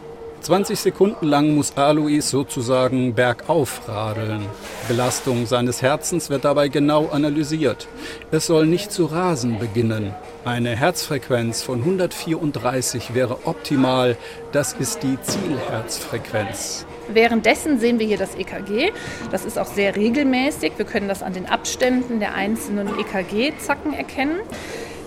20 0.45 0.79
Sekunden 0.79 1.25
lang 1.25 1.55
muss 1.55 1.75
Alois 1.75 2.21
sozusagen 2.21 3.15
bergauf 3.15 3.81
radeln. 3.89 4.45
Belastung 4.87 5.47
seines 5.47 5.81
Herzens 5.81 6.29
wird 6.29 6.45
dabei 6.45 6.67
genau 6.67 7.07
analysiert. 7.07 7.87
Es 8.29 8.45
soll 8.45 8.67
nicht 8.67 8.91
zu 8.91 9.05
rasen 9.05 9.57
beginnen. 9.57 10.13
Eine 10.43 10.75
Herzfrequenz 10.75 11.63
von 11.63 11.79
134 11.79 13.15
wäre 13.15 13.47
optimal. 13.47 14.17
Das 14.51 14.73
ist 14.73 15.01
die 15.01 15.17
Zielherzfrequenz. 15.19 16.85
Währenddessen 17.07 17.79
sehen 17.79 17.97
wir 17.97 18.05
hier 18.05 18.19
das 18.19 18.35
EKG. 18.35 18.91
Das 19.31 19.45
ist 19.45 19.57
auch 19.57 19.65
sehr 19.65 19.95
regelmäßig. 19.95 20.73
Wir 20.77 20.85
können 20.85 21.07
das 21.07 21.23
an 21.23 21.33
den 21.33 21.47
Abständen 21.47 22.19
der 22.19 22.35
einzelnen 22.35 22.89
EKG-Zacken 22.99 23.95
erkennen. 23.95 24.41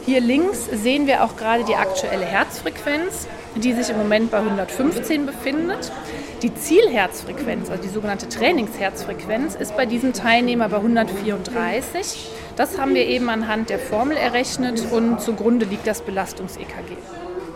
Hier 0.05 0.21
links 0.21 0.65
sehen 0.65 1.07
wir 1.07 1.23
auch 1.23 1.37
gerade 1.37 1.63
die 1.63 1.77
aktuelle 1.77 2.25
Herzfrequenz 2.25 3.29
die 3.59 3.73
sich 3.73 3.91
im 3.91 3.99
Moment 3.99 4.31
bei 4.31 4.39
115 4.39 5.27
befindet. 5.27 5.93
Die 6.43 6.55
Zielherzfrequenz, 6.55 7.69
also 7.69 7.83
die 7.83 7.89
sogenannte 7.89 8.29
Trainingsherzfrequenz, 8.29 9.55
ist 9.55 9.77
bei 9.77 9.87
diesem 9.87 10.13
Teilnehmer 10.13 10.69
bei 10.69 10.77
134. 10.77 12.31
Das 12.57 12.79
haben 12.79 12.95
wir 12.95 13.07
eben 13.07 13.29
anhand 13.29 13.71
der 13.71 13.79
Formel 13.79 14.17
errechnet 14.17 14.83
und 14.93 15.21
zugrunde 15.21 15.67
liegt 15.67 15.87
das 15.87 16.03
Belastungs-EKG. 16.03 16.97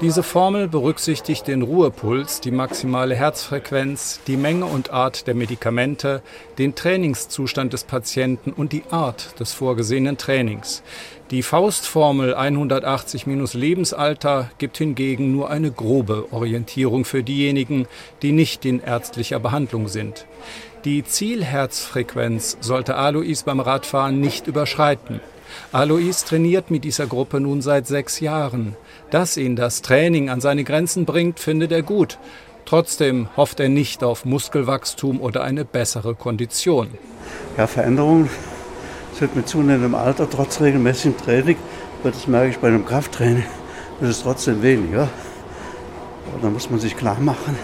Diese 0.02 0.24
Formel 0.24 0.66
berücksichtigt 0.66 1.46
den 1.46 1.62
Ruhepuls, 1.62 2.40
die 2.40 2.50
maximale 2.50 3.14
Herzfrequenz, 3.14 4.18
die 4.26 4.36
Menge 4.36 4.66
und 4.66 4.90
Art 4.90 5.28
der 5.28 5.36
Medikamente, 5.36 6.22
den 6.58 6.74
Trainingszustand 6.74 7.72
des 7.72 7.84
Patienten 7.84 8.52
und 8.52 8.72
die 8.72 8.82
Art 8.90 9.38
des 9.38 9.52
vorgesehenen 9.52 10.18
Trainings. 10.18 10.82
Die 11.32 11.42
Faustformel 11.42 12.34
180 12.34 13.26
minus 13.26 13.54
Lebensalter 13.54 14.50
gibt 14.58 14.76
hingegen 14.76 15.32
nur 15.32 15.48
eine 15.48 15.70
grobe 15.70 16.30
Orientierung 16.30 17.06
für 17.06 17.22
diejenigen, 17.22 17.86
die 18.20 18.32
nicht 18.32 18.66
in 18.66 18.80
ärztlicher 18.80 19.40
Behandlung 19.40 19.88
sind. 19.88 20.26
Die 20.84 21.02
Zielherzfrequenz 21.02 22.58
sollte 22.60 22.96
Alois 22.96 23.44
beim 23.46 23.60
Radfahren 23.60 24.20
nicht 24.20 24.46
überschreiten. 24.46 25.20
Alois 25.72 26.26
trainiert 26.26 26.70
mit 26.70 26.84
dieser 26.84 27.06
Gruppe 27.06 27.40
nun 27.40 27.62
seit 27.62 27.86
sechs 27.86 28.20
Jahren. 28.20 28.76
Dass 29.10 29.38
ihn 29.38 29.56
das 29.56 29.80
Training 29.80 30.28
an 30.28 30.42
seine 30.42 30.64
Grenzen 30.64 31.06
bringt, 31.06 31.40
findet 31.40 31.72
er 31.72 31.82
gut. 31.82 32.18
Trotzdem 32.66 33.28
hofft 33.38 33.58
er 33.58 33.70
nicht 33.70 34.04
auf 34.04 34.26
Muskelwachstum 34.26 35.18
oder 35.18 35.42
eine 35.44 35.64
bessere 35.64 36.14
Kondition. 36.14 36.88
Ja, 37.56 37.66
Veränderungen 37.66 38.28
sind 39.14 39.36
mit 39.36 39.48
zunehmendem 39.48 39.94
Alter, 39.94 40.28
trotz 40.28 40.60
regelmäßigem 40.60 41.16
Training, 41.16 41.56
das 42.02 42.26
merke 42.26 42.50
ich 42.50 42.58
bei 42.58 42.68
einem 42.68 42.84
Krafttraining, 42.84 43.44
das 44.00 44.10
ist 44.10 44.22
trotzdem 44.22 44.62
weniger. 44.62 45.08
Und 46.34 46.42
da 46.42 46.50
muss 46.50 46.70
man 46.70 46.80
sich 46.80 46.96
klar 46.96 47.20
machen, 47.20 47.56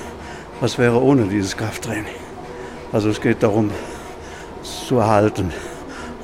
was 0.61 0.79
wäre 0.79 1.03
ohne 1.03 1.25
dieses 1.27 1.57
Krafttraining. 1.57 2.15
Also 2.93 3.11
es 3.11 3.21
geht 3.21 3.43
darum, 3.43 3.71
es 4.63 4.87
zu 4.87 4.99
erhalten 4.99 5.53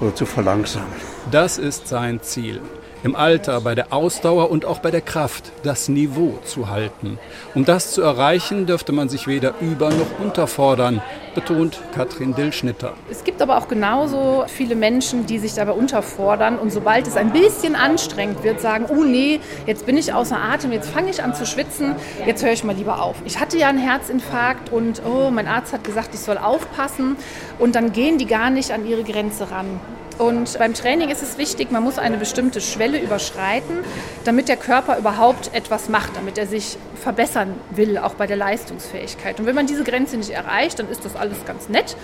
oder 0.00 0.14
zu 0.14 0.26
verlangsamen. 0.26 0.92
Das 1.30 1.58
ist 1.58 1.88
sein 1.88 2.20
Ziel 2.22 2.60
im 3.04 3.14
Alter, 3.14 3.60
bei 3.60 3.74
der 3.74 3.92
Ausdauer 3.92 4.50
und 4.50 4.64
auch 4.64 4.78
bei 4.78 4.90
der 4.90 5.02
Kraft 5.02 5.52
das 5.62 5.88
Niveau 5.88 6.38
zu 6.42 6.70
halten. 6.70 7.18
Um 7.54 7.66
das 7.66 7.92
zu 7.92 8.00
erreichen, 8.00 8.66
dürfte 8.66 8.92
man 8.92 9.10
sich 9.10 9.26
weder 9.26 9.54
über 9.60 9.90
noch 9.90 10.18
unterfordern, 10.18 11.02
betont 11.34 11.80
Katrin 11.94 12.34
Dillschnitter. 12.34 12.94
Es 13.10 13.22
gibt 13.22 13.42
aber 13.42 13.58
auch 13.58 13.68
genauso 13.68 14.44
viele 14.48 14.74
Menschen, 14.74 15.26
die 15.26 15.38
sich 15.38 15.52
dabei 15.52 15.72
unterfordern 15.72 16.58
und 16.58 16.72
sobald 16.72 17.06
es 17.06 17.16
ein 17.16 17.30
bisschen 17.30 17.76
anstrengend 17.76 18.42
wird, 18.42 18.62
sagen, 18.62 18.86
oh 18.88 19.04
nee, 19.04 19.38
jetzt 19.66 19.84
bin 19.84 19.98
ich 19.98 20.14
außer 20.14 20.38
Atem, 20.38 20.72
jetzt 20.72 20.88
fange 20.88 21.10
ich 21.10 21.22
an 21.22 21.34
zu 21.34 21.44
schwitzen, 21.44 21.94
jetzt 22.24 22.42
höre 22.42 22.52
ich 22.52 22.64
mal 22.64 22.74
lieber 22.74 23.02
auf. 23.02 23.16
Ich 23.26 23.38
hatte 23.38 23.58
ja 23.58 23.68
einen 23.68 23.78
Herzinfarkt 23.78 24.72
und 24.72 25.02
oh, 25.04 25.30
mein 25.30 25.46
Arzt 25.46 25.74
hat 25.74 25.84
gesagt, 25.84 26.14
ich 26.14 26.20
soll 26.20 26.38
aufpassen 26.38 27.16
und 27.58 27.74
dann 27.74 27.92
gehen 27.92 28.16
die 28.16 28.26
gar 28.26 28.48
nicht 28.48 28.70
an 28.70 28.86
ihre 28.86 29.04
Grenze 29.04 29.50
ran. 29.50 29.78
Und 30.18 30.58
beim 30.58 30.74
Training 30.74 31.10
ist 31.10 31.22
es 31.22 31.38
wichtig, 31.38 31.72
man 31.72 31.82
muss 31.82 31.98
eine 31.98 32.16
bestimmte 32.16 32.60
Schwelle 32.60 33.00
überschreiten, 33.00 33.78
damit 34.24 34.48
der 34.48 34.56
Körper 34.56 34.96
überhaupt 34.96 35.52
etwas 35.54 35.88
macht, 35.88 36.16
damit 36.16 36.38
er 36.38 36.46
sich 36.46 36.76
verbessern 37.02 37.54
will, 37.70 37.98
auch 37.98 38.14
bei 38.14 38.26
der 38.26 38.36
Leistungsfähigkeit. 38.36 39.40
Und 39.40 39.46
wenn 39.46 39.56
man 39.56 39.66
diese 39.66 39.82
Grenze 39.82 40.16
nicht 40.16 40.30
erreicht, 40.30 40.78
dann 40.78 40.88
ist 40.88 41.04
das 41.04 41.16
alles 41.16 41.44
ganz 41.46 41.68
nett, 41.68 41.96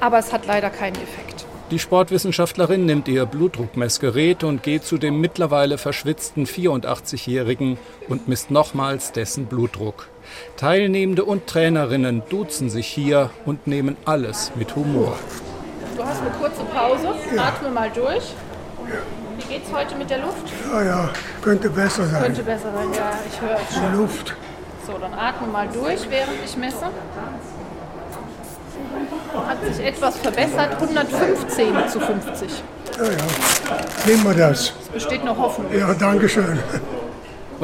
aber 0.00 0.18
es 0.18 0.32
hat 0.32 0.46
leider 0.46 0.70
keinen 0.70 0.96
Effekt. 0.96 1.46
Die 1.70 1.78
Sportwissenschaftlerin 1.78 2.84
nimmt 2.84 3.08
ihr 3.08 3.24
Blutdruckmessgerät 3.24 4.44
und 4.44 4.62
geht 4.62 4.84
zu 4.84 4.98
dem 4.98 5.20
mittlerweile 5.20 5.78
verschwitzten 5.78 6.44
84-Jährigen 6.44 7.78
und 8.08 8.28
misst 8.28 8.50
nochmals 8.50 9.12
dessen 9.12 9.46
Blutdruck. 9.46 10.08
Teilnehmende 10.56 11.24
und 11.24 11.46
Trainerinnen 11.46 12.22
duzen 12.28 12.68
sich 12.68 12.86
hier 12.86 13.30
und 13.46 13.66
nehmen 13.66 13.96
alles 14.04 14.52
mit 14.56 14.76
Humor. 14.76 15.18
Du 15.96 16.04
hast 16.04 16.20
eine 16.20 16.30
kurze 16.30 16.64
Pause. 16.64 17.14
Ja. 17.34 17.44
Atme 17.44 17.70
mal 17.70 17.90
durch. 17.90 18.34
Wie 19.36 19.44
geht's 19.54 19.72
heute 19.72 19.94
mit 19.96 20.10
der 20.10 20.18
Luft? 20.18 20.52
Ja, 20.72 20.82
ja, 20.82 21.08
könnte 21.42 21.70
besser 21.70 22.06
sein. 22.06 22.22
Könnte 22.22 22.42
besser 22.42 22.72
sein, 22.72 22.88
ja, 22.94 23.10
ich 23.30 23.40
höre 23.40 23.56
es 23.56 23.74
schon. 23.74 23.90
Die 23.90 23.96
Luft 23.96 24.34
So, 24.86 24.98
dann 24.98 25.14
atme 25.14 25.46
mal 25.48 25.68
durch, 25.68 26.08
während 26.10 26.44
ich 26.44 26.56
messe. 26.56 26.86
Hat 29.46 29.64
sich 29.64 29.84
etwas 29.84 30.16
verbessert, 30.18 30.74
115 30.80 31.88
zu 31.88 32.00
50. 32.00 32.62
Ja, 32.98 33.04
ja. 33.04 33.10
Nehmen 34.06 34.24
wir 34.24 34.34
das. 34.34 34.72
Es 34.82 34.88
besteht 34.88 35.24
noch 35.24 35.36
Hoffnung. 35.36 35.66
Ja, 35.76 35.94
danke 35.94 36.28
schön. 36.28 36.58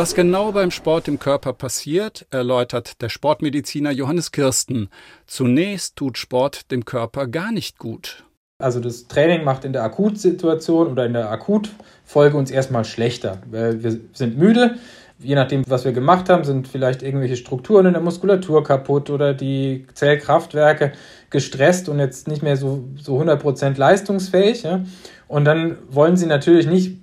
Was 0.00 0.14
genau 0.14 0.50
beim 0.52 0.70
Sport 0.70 1.08
im 1.08 1.18
Körper 1.18 1.52
passiert, 1.52 2.24
erläutert 2.30 3.02
der 3.02 3.10
Sportmediziner 3.10 3.90
Johannes 3.90 4.32
Kirsten. 4.32 4.88
Zunächst 5.26 5.96
tut 5.96 6.16
Sport 6.16 6.70
dem 6.70 6.86
Körper 6.86 7.26
gar 7.26 7.52
nicht 7.52 7.78
gut. 7.78 8.24
Also 8.58 8.80
das 8.80 9.08
Training 9.08 9.44
macht 9.44 9.66
in 9.66 9.74
der 9.74 9.84
Akutsituation 9.84 10.86
oder 10.86 11.04
in 11.04 11.12
der 11.12 11.30
Akutfolge 11.30 12.38
uns 12.38 12.50
erstmal 12.50 12.86
schlechter. 12.86 13.42
Wir 13.50 14.00
sind 14.14 14.38
müde, 14.38 14.76
je 15.18 15.34
nachdem, 15.34 15.64
was 15.68 15.84
wir 15.84 15.92
gemacht 15.92 16.30
haben, 16.30 16.44
sind 16.44 16.66
vielleicht 16.66 17.02
irgendwelche 17.02 17.36
Strukturen 17.36 17.84
in 17.84 17.92
der 17.92 18.00
Muskulatur 18.00 18.64
kaputt 18.64 19.10
oder 19.10 19.34
die 19.34 19.86
Zellkraftwerke 19.92 20.92
gestresst 21.28 21.90
und 21.90 21.98
jetzt 21.98 22.26
nicht 22.26 22.42
mehr 22.42 22.56
so, 22.56 22.88
so 22.96 23.20
100% 23.20 23.76
leistungsfähig. 23.76 24.62
Ja? 24.62 24.82
Und 25.28 25.44
dann 25.44 25.76
wollen 25.90 26.16
sie 26.16 26.24
natürlich 26.24 26.66
nicht 26.66 26.96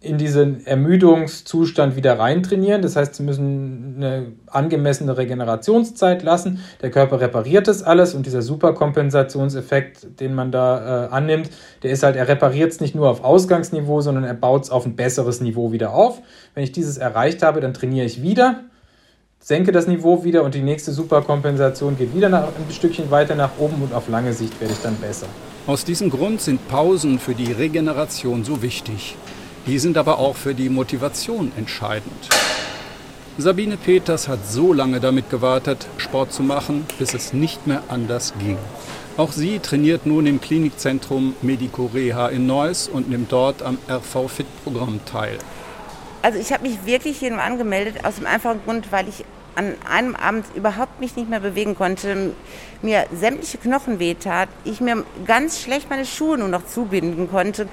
in 0.00 0.18
diesen 0.18 0.66
Ermüdungszustand 0.66 1.96
wieder 1.96 2.18
reintrainieren. 2.18 2.82
Das 2.82 2.96
heißt, 2.96 3.14
sie 3.14 3.22
müssen 3.22 3.94
eine 3.96 4.32
angemessene 4.46 5.16
Regenerationszeit 5.16 6.22
lassen. 6.22 6.60
Der 6.82 6.90
Körper 6.90 7.20
repariert 7.20 7.66
das 7.66 7.82
alles 7.82 8.14
und 8.14 8.26
dieser 8.26 8.42
Superkompensationseffekt, 8.42 10.20
den 10.20 10.34
man 10.34 10.52
da 10.52 11.06
äh, 11.06 11.08
annimmt, 11.08 11.50
der 11.82 11.90
ist 11.90 12.02
halt, 12.02 12.16
er 12.16 12.28
repariert 12.28 12.72
es 12.72 12.80
nicht 12.80 12.94
nur 12.94 13.08
auf 13.08 13.24
Ausgangsniveau, 13.24 14.00
sondern 14.00 14.24
er 14.24 14.34
baut 14.34 14.64
es 14.64 14.70
auf 14.70 14.86
ein 14.86 14.96
besseres 14.96 15.40
Niveau 15.40 15.72
wieder 15.72 15.94
auf. 15.94 16.20
Wenn 16.54 16.62
ich 16.62 16.72
dieses 16.72 16.98
erreicht 16.98 17.42
habe, 17.42 17.60
dann 17.60 17.74
trainiere 17.74 18.06
ich 18.06 18.22
wieder, 18.22 18.64
senke 19.40 19.72
das 19.72 19.86
Niveau 19.86 20.24
wieder 20.24 20.42
und 20.44 20.54
die 20.54 20.62
nächste 20.62 20.92
Superkompensation 20.92 21.96
geht 21.96 22.14
wieder 22.14 22.28
nach, 22.28 22.48
ein 22.48 22.72
Stückchen 22.72 23.10
weiter 23.10 23.34
nach 23.34 23.58
oben 23.58 23.82
und 23.82 23.94
auf 23.94 24.08
lange 24.08 24.32
Sicht 24.32 24.60
werde 24.60 24.74
ich 24.74 24.80
dann 24.82 24.96
besser. 24.96 25.26
Aus 25.66 25.84
diesem 25.84 26.10
Grund 26.10 26.40
sind 26.40 26.68
Pausen 26.68 27.18
für 27.18 27.34
die 27.34 27.50
Regeneration 27.50 28.44
so 28.44 28.62
wichtig. 28.62 29.16
Die 29.66 29.80
sind 29.80 29.98
aber 29.98 30.20
auch 30.20 30.36
für 30.36 30.54
die 30.54 30.68
Motivation 30.68 31.50
entscheidend. 31.56 32.28
Sabine 33.36 33.76
Peters 33.76 34.28
hat 34.28 34.46
so 34.48 34.72
lange 34.72 35.00
damit 35.00 35.28
gewartet, 35.28 35.88
Sport 35.98 36.32
zu 36.32 36.44
machen, 36.44 36.86
bis 37.00 37.14
es 37.14 37.32
nicht 37.32 37.66
mehr 37.66 37.82
anders 37.88 38.32
ging. 38.38 38.58
Auch 39.16 39.32
sie 39.32 39.58
trainiert 39.58 40.06
nun 40.06 40.26
im 40.26 40.40
Klinikzentrum 40.40 41.34
Medico 41.42 41.90
Reha 41.92 42.28
in 42.28 42.46
Neuss 42.46 42.86
und 42.86 43.10
nimmt 43.10 43.32
dort 43.32 43.62
am 43.62 43.78
RV 43.88 44.30
Fit 44.30 44.46
Programm 44.62 45.00
teil. 45.04 45.36
Also 46.22 46.38
ich 46.38 46.52
habe 46.52 46.68
mich 46.68 46.86
wirklich 46.86 47.18
hier 47.18 47.30
nur 47.30 47.42
angemeldet 47.42 48.04
aus 48.04 48.16
dem 48.16 48.26
einfachen 48.26 48.60
Grund, 48.64 48.92
weil 48.92 49.08
ich 49.08 49.24
an 49.56 49.74
einem 49.90 50.14
Abend 50.14 50.44
überhaupt 50.54 51.00
mich 51.00 51.16
nicht 51.16 51.30
mehr 51.30 51.40
bewegen 51.40 51.74
konnte, 51.74 52.34
mir 52.82 53.06
sämtliche 53.12 53.58
Knochen 53.58 53.98
wehtat, 53.98 54.48
ich 54.64 54.80
mir 54.80 55.02
ganz 55.26 55.60
schlecht 55.62 55.88
meine 55.88 56.04
Schuhe 56.04 56.38
nur 56.38 56.48
noch 56.48 56.66
zubinden 56.66 57.28
konnte 57.28 57.66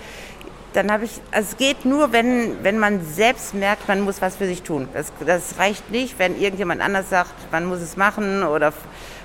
dann 0.74 0.92
habe 0.92 1.06
ich, 1.06 1.12
also 1.32 1.50
es 1.52 1.58
geht 1.58 1.86
nur, 1.86 2.12
wenn, 2.12 2.64
wenn 2.64 2.80
man 2.80 3.06
selbst 3.06 3.54
merkt, 3.54 3.88
man 3.88 4.02
muss 4.02 4.22
was 4.22 4.36
für 4.36 4.46
sich 4.46 4.64
tun. 4.64 4.88
Das, 4.94 5.12
das 5.26 5.58
reicht 5.58 5.92
nicht, 5.92 6.20
wenn 6.20 6.40
irgendjemand 6.40 6.82
anders 6.82 7.10
sagt, 7.10 7.32
man 7.52 7.66
muss 7.66 7.80
es 7.80 7.98
machen 7.98 8.44
oder, 8.44 8.74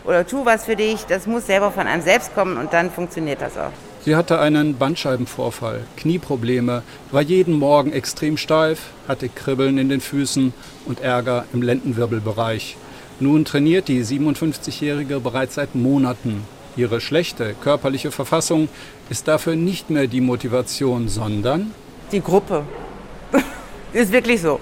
oder 0.04 0.26
tu 0.26 0.44
was 0.44 0.64
für 0.64 0.76
dich. 0.76 1.04
Das 1.06 1.26
muss 1.26 1.46
selber 1.46 1.70
von 1.70 1.87
einem 1.87 2.02
selbst 2.02 2.34
kommen 2.34 2.56
und 2.56 2.72
dann 2.72 2.90
funktioniert 2.90 3.40
das 3.40 3.56
auch. 3.56 3.72
Sie 4.04 4.16
hatte 4.16 4.38
einen 4.38 4.78
Bandscheibenvorfall, 4.78 5.80
Knieprobleme, 5.96 6.82
war 7.11 7.22
jeden 7.22 7.58
Morgen 7.58 7.92
extrem 7.92 8.37
steif, 8.37 8.80
hatte 9.06 9.28
Kribbeln 9.28 9.76
in 9.76 9.88
den 9.88 10.00
Füßen 10.00 10.54
und 10.87 11.00
Ärger 11.00 11.44
im 11.52 11.62
Lendenwirbelbereich. 11.62 12.76
Nun 13.20 13.44
trainiert 13.44 13.88
die 13.88 14.04
57-Jährige 14.04 15.20
bereits 15.20 15.56
seit 15.56 15.74
Monaten 15.74 16.44
Ihre 16.76 17.00
schlechte 17.00 17.54
körperliche 17.54 18.11
Verfassung 18.11 18.68
ist 19.11 19.26
dafür 19.28 19.57
nicht 19.57 19.90
mehr 19.90 20.07
die 20.07 20.20
Motivation, 20.20 21.09
sondern 21.09 21.72
die 22.12 22.22
Gruppe. 22.22 22.64
ist 23.92 24.12
wirklich 24.12 24.40
so. 24.40 24.61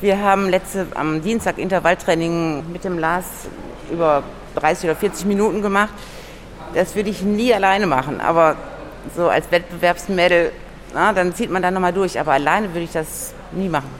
Wir 0.00 0.18
haben 0.18 0.48
letzte 0.48 0.86
am 0.94 1.22
Dienstag 1.22 1.58
Intervalltraining 1.58 2.72
mit 2.72 2.84
dem 2.84 2.98
Lars 2.98 3.26
über 3.92 4.22
30 4.54 4.84
oder 4.84 4.96
40 4.96 5.26
Minuten 5.26 5.62
gemacht. 5.62 5.92
Das 6.74 6.94
würde 6.94 7.10
ich 7.10 7.22
nie 7.22 7.52
alleine 7.52 7.86
machen, 7.86 8.20
aber 8.20 8.56
so 9.16 9.28
als 9.28 9.50
Wettbewerbsmädel, 9.50 10.52
na, 10.94 11.12
dann 11.12 11.34
zieht 11.34 11.50
man 11.50 11.62
da 11.62 11.70
nochmal 11.70 11.92
durch. 11.92 12.18
Aber 12.18 12.32
alleine 12.32 12.68
würde 12.68 12.84
ich 12.84 12.92
das 12.92 13.34
nie 13.52 13.68
machen. 13.68 13.90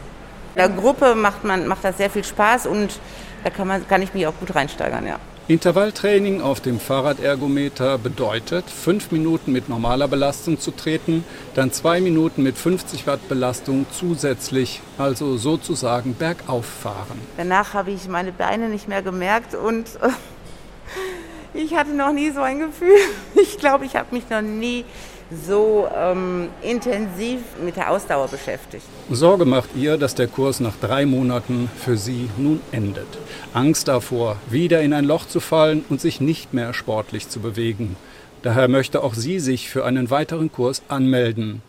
In 0.54 0.58
der 0.58 0.68
Gruppe 0.68 1.14
macht, 1.14 1.44
man, 1.44 1.66
macht 1.66 1.84
das 1.84 1.96
sehr 1.96 2.10
viel 2.10 2.24
Spaß 2.24 2.66
und 2.66 2.98
da 3.44 3.50
kann, 3.50 3.68
man, 3.68 3.86
kann 3.88 4.02
ich 4.02 4.12
mich 4.14 4.26
auch 4.26 4.34
gut 4.38 4.54
reinsteigern, 4.54 5.06
ja. 5.06 5.16
Intervalltraining 5.50 6.42
auf 6.42 6.60
dem 6.60 6.78
Fahrradergometer 6.78 7.98
bedeutet, 7.98 8.70
fünf 8.70 9.10
Minuten 9.10 9.50
mit 9.50 9.68
normaler 9.68 10.06
Belastung 10.06 10.60
zu 10.60 10.70
treten, 10.70 11.24
dann 11.56 11.72
zwei 11.72 12.00
Minuten 12.00 12.44
mit 12.44 12.56
50 12.56 13.08
Watt 13.08 13.28
Belastung 13.28 13.84
zusätzlich, 13.90 14.80
also 14.96 15.38
sozusagen 15.38 16.14
bergauf 16.14 16.66
fahren. 16.66 17.18
Danach 17.36 17.74
habe 17.74 17.90
ich 17.90 18.06
meine 18.06 18.30
Beine 18.30 18.68
nicht 18.68 18.86
mehr 18.86 19.02
gemerkt 19.02 19.56
und 19.56 19.86
ich 21.54 21.74
hatte 21.74 21.94
noch 21.94 22.12
nie 22.12 22.30
so 22.30 22.42
ein 22.42 22.60
Gefühl. 22.60 22.94
Ich 23.34 23.58
glaube, 23.58 23.86
ich 23.86 23.96
habe 23.96 24.14
mich 24.14 24.30
noch 24.30 24.42
nie 24.42 24.84
so 25.46 25.88
ähm, 25.94 26.48
intensiv 26.62 27.40
mit 27.64 27.76
der 27.76 27.90
Ausdauer 27.90 28.28
beschäftigt. 28.28 28.84
Sorge 29.10 29.44
macht 29.44 29.70
ihr, 29.76 29.96
dass 29.96 30.14
der 30.14 30.26
Kurs 30.26 30.60
nach 30.60 30.76
drei 30.80 31.06
Monaten 31.06 31.70
für 31.76 31.96
sie 31.96 32.28
nun 32.36 32.60
endet. 32.72 33.06
Angst 33.54 33.88
davor, 33.88 34.36
wieder 34.48 34.82
in 34.82 34.92
ein 34.92 35.04
Loch 35.04 35.26
zu 35.26 35.40
fallen 35.40 35.84
und 35.88 36.00
sich 36.00 36.20
nicht 36.20 36.52
mehr 36.52 36.74
sportlich 36.74 37.28
zu 37.28 37.40
bewegen. 37.40 37.96
Daher 38.42 38.68
möchte 38.68 39.02
auch 39.02 39.14
sie 39.14 39.38
sich 39.38 39.68
für 39.68 39.84
einen 39.84 40.10
weiteren 40.10 40.50
Kurs 40.50 40.82
anmelden. 40.88 41.62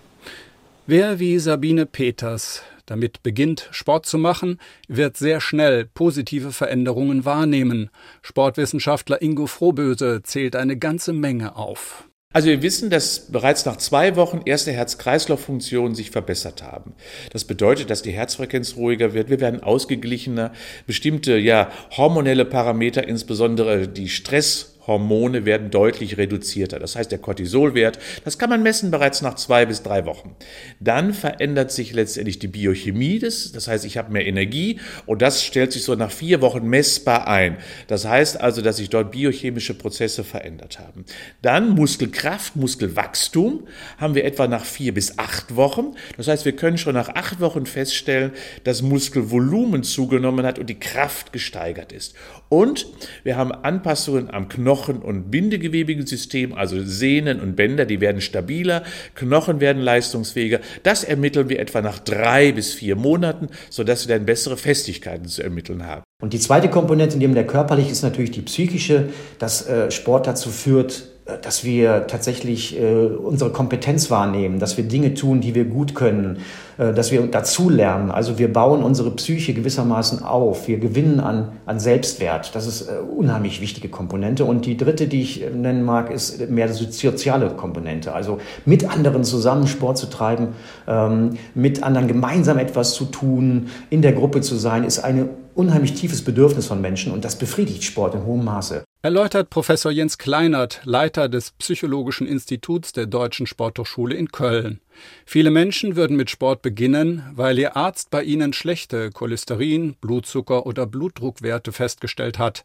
Wer 0.87 1.19
wie 1.19 1.37
Sabine 1.37 1.85
Peters 1.85 2.63
damit 2.85 3.23
beginnt, 3.23 3.69
Sport 3.71 4.05
zu 4.05 4.17
machen, 4.17 4.59
wird 4.87 5.15
sehr 5.15 5.39
schnell 5.39 5.85
positive 5.85 6.51
Veränderungen 6.51 7.23
wahrnehmen. 7.23 7.89
Sportwissenschaftler 8.21 9.21
Ingo 9.21 9.47
Frohböse 9.47 10.21
zählt 10.23 10.55
eine 10.55 10.77
ganze 10.77 11.13
Menge 11.13 11.55
auf. 11.55 12.05
Also 12.33 12.47
wir 12.47 12.61
wissen, 12.61 12.89
dass 12.89 13.31
bereits 13.31 13.65
nach 13.65 13.75
zwei 13.75 14.15
Wochen 14.15 14.41
erste 14.45 14.71
Herz-Kreislauf-Funktionen 14.71 15.95
sich 15.95 16.11
verbessert 16.11 16.63
haben. 16.63 16.93
Das 17.31 17.43
bedeutet, 17.43 17.89
dass 17.89 18.03
die 18.03 18.11
Herzfrequenz 18.11 18.77
ruhiger 18.77 19.13
wird, 19.13 19.29
wir 19.29 19.41
werden 19.41 19.61
ausgeglichener, 19.61 20.53
bestimmte 20.87 21.37
ja 21.37 21.69
hormonelle 21.97 22.45
Parameter, 22.45 23.05
insbesondere 23.05 23.89
die 23.89 24.07
Stress 24.07 24.70
Hormone 24.87 25.45
werden 25.45 25.69
deutlich 25.69 26.17
reduzierter. 26.17 26.79
Das 26.79 26.95
heißt, 26.95 27.11
der 27.11 27.19
Cortisolwert, 27.19 27.99
das 28.25 28.39
kann 28.39 28.49
man 28.49 28.63
messen 28.63 28.89
bereits 28.89 29.21
nach 29.21 29.35
zwei 29.35 29.65
bis 29.65 29.83
drei 29.83 30.05
Wochen. 30.05 30.35
Dann 30.79 31.13
verändert 31.13 31.71
sich 31.71 31.93
letztendlich 31.93 32.39
die 32.39 32.47
Biochemie 32.47 33.19
des, 33.19 33.51
das 33.51 33.67
heißt, 33.67 33.85
ich 33.85 33.97
habe 33.97 34.11
mehr 34.11 34.25
Energie 34.25 34.79
und 35.05 35.21
das 35.21 35.43
stellt 35.43 35.71
sich 35.71 35.83
so 35.83 35.93
nach 35.95 36.11
vier 36.11 36.41
Wochen 36.41 36.67
messbar 36.67 37.27
ein. 37.27 37.57
Das 37.87 38.05
heißt 38.05 38.41
also, 38.41 38.61
dass 38.61 38.77
sich 38.77 38.89
dort 38.89 39.11
biochemische 39.11 39.75
Prozesse 39.75 40.23
verändert 40.23 40.79
haben. 40.79 41.05
Dann 41.43 41.69
Muskelkraft, 41.69 42.55
Muskelwachstum 42.55 43.67
haben 43.97 44.15
wir 44.15 44.25
etwa 44.25 44.47
nach 44.47 44.65
vier 44.65 44.93
bis 44.93 45.19
acht 45.19 45.55
Wochen. 45.55 45.93
Das 46.17 46.27
heißt, 46.27 46.45
wir 46.45 46.55
können 46.55 46.79
schon 46.79 46.95
nach 46.95 47.09
acht 47.09 47.39
Wochen 47.39 47.67
feststellen, 47.67 48.31
dass 48.63 48.81
Muskelvolumen 48.81 49.83
zugenommen 49.83 50.45
hat 50.45 50.57
und 50.57 50.67
die 50.67 50.79
Kraft 50.79 51.33
gesteigert 51.33 51.91
ist. 51.91 52.15
Und 52.49 52.87
wir 53.23 53.37
haben 53.37 53.51
Anpassungen 53.51 54.31
am 54.31 54.49
Knochen- 54.49 54.70
und 54.71 55.31
bindegewebigen 55.31 56.05
System, 56.05 56.53
also 56.53 56.81
Sehnen 56.83 57.39
und 57.39 57.55
Bänder, 57.55 57.85
die 57.85 58.01
werden 58.01 58.21
stabiler, 58.21 58.83
Knochen 59.15 59.59
werden 59.59 59.81
leistungsfähiger. 59.81 60.59
Das 60.83 61.03
ermitteln 61.03 61.49
wir 61.49 61.59
etwa 61.59 61.81
nach 61.81 61.99
drei 61.99 62.51
bis 62.51 62.73
vier 62.73 62.95
Monaten, 62.95 63.49
sodass 63.69 64.07
wir 64.07 64.15
dann 64.15 64.25
bessere 64.25 64.57
Festigkeiten 64.57 65.27
zu 65.27 65.43
ermitteln 65.43 65.85
haben. 65.85 66.03
Und 66.21 66.33
die 66.33 66.39
zweite 66.39 66.69
Komponente 66.69 67.17
neben 67.17 67.33
der 67.33 67.47
körperlichen 67.47 67.91
ist 67.91 68.03
natürlich 68.03 68.31
die 68.31 68.43
psychische, 68.43 69.09
dass 69.39 69.67
äh, 69.67 69.89
Sport 69.89 70.27
dazu 70.27 70.49
führt, 70.49 71.10
dass 71.41 71.63
wir 71.63 72.07
tatsächlich 72.07 72.79
äh, 72.79 73.05
unsere 73.05 73.51
Kompetenz 73.51 74.09
wahrnehmen, 74.09 74.59
dass 74.59 74.77
wir 74.77 74.83
Dinge 74.83 75.13
tun, 75.13 75.41
die 75.41 75.55
wir 75.55 75.65
gut 75.65 75.95
können, 75.95 76.39
äh, 76.77 76.93
dass 76.93 77.11
wir 77.11 77.21
dazulernen. 77.27 78.11
Also 78.11 78.39
wir 78.39 78.51
bauen 78.51 78.83
unsere 78.83 79.11
Psyche 79.11 79.53
gewissermaßen 79.53 80.23
auf. 80.23 80.67
Wir 80.67 80.79
gewinnen 80.79 81.19
an, 81.19 81.53
an 81.65 81.79
Selbstwert. 81.79 82.55
Das 82.55 82.67
ist 82.67 82.89
eine 82.89 83.01
unheimlich 83.03 83.61
wichtige 83.61 83.89
Komponente. 83.89 84.45
Und 84.45 84.65
die 84.65 84.77
dritte, 84.77 85.07
die 85.07 85.21
ich 85.21 85.45
nennen 85.53 85.83
mag, 85.83 86.11
ist 86.11 86.49
mehr 86.49 86.71
soziale 86.73 87.49
Komponente. 87.49 88.13
Also 88.13 88.39
mit 88.65 88.89
anderen 88.89 89.23
zusammen 89.23 89.67
Sport 89.67 89.97
zu 89.97 90.09
treiben, 90.09 90.49
ähm, 90.87 91.37
mit 91.53 91.83
anderen 91.83 92.07
gemeinsam 92.07 92.57
etwas 92.57 92.93
zu 92.93 93.05
tun, 93.05 93.67
in 93.89 94.01
der 94.01 94.13
Gruppe 94.13 94.41
zu 94.41 94.55
sein, 94.55 94.83
ist 94.83 94.99
ein 94.99 95.29
unheimlich 95.55 95.93
tiefes 95.93 96.23
Bedürfnis 96.23 96.67
von 96.67 96.81
Menschen 96.81 97.11
und 97.11 97.25
das 97.25 97.35
befriedigt 97.35 97.83
Sport 97.83 98.15
in 98.15 98.25
hohem 98.25 98.45
Maße. 98.45 98.83
Erläutert 99.03 99.49
Professor 99.49 99.91
Jens 99.91 100.19
Kleinert, 100.19 100.81
Leiter 100.83 101.27
des 101.27 101.53
Psychologischen 101.53 102.27
Instituts 102.27 102.93
der 102.93 103.07
Deutschen 103.07 103.47
Sporthochschule 103.47 104.13
in 104.13 104.31
Köln. 104.31 104.79
Viele 105.25 105.49
Menschen 105.49 105.95
würden 105.95 106.15
mit 106.15 106.29
Sport 106.29 106.61
beginnen, 106.61 107.23
weil 107.33 107.57
ihr 107.57 107.75
Arzt 107.75 108.11
bei 108.11 108.21
ihnen 108.21 108.53
schlechte 108.53 109.09
Cholesterin, 109.09 109.95
Blutzucker 109.99 110.67
oder 110.67 110.85
Blutdruckwerte 110.85 111.71
festgestellt 111.71 112.37
hat. 112.37 112.63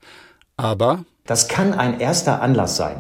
Aber 0.59 1.07
das 1.25 1.49
kann 1.49 1.73
ein 1.73 2.01
erster 2.01 2.43
Anlass 2.43 2.77
sein. 2.77 2.97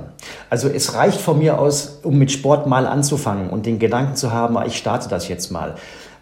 Also 0.48 0.68
es 0.68 0.94
reicht 0.94 1.20
von 1.20 1.38
mir 1.38 1.58
aus, 1.58 2.00
um 2.04 2.18
mit 2.18 2.32
Sport 2.32 2.66
mal 2.66 2.86
anzufangen 2.86 3.50
und 3.50 3.66
den 3.66 3.78
Gedanken 3.78 4.16
zu 4.16 4.32
haben, 4.32 4.56
ich 4.66 4.78
starte 4.78 5.10
das 5.10 5.28
jetzt 5.28 5.50
mal. 5.50 5.76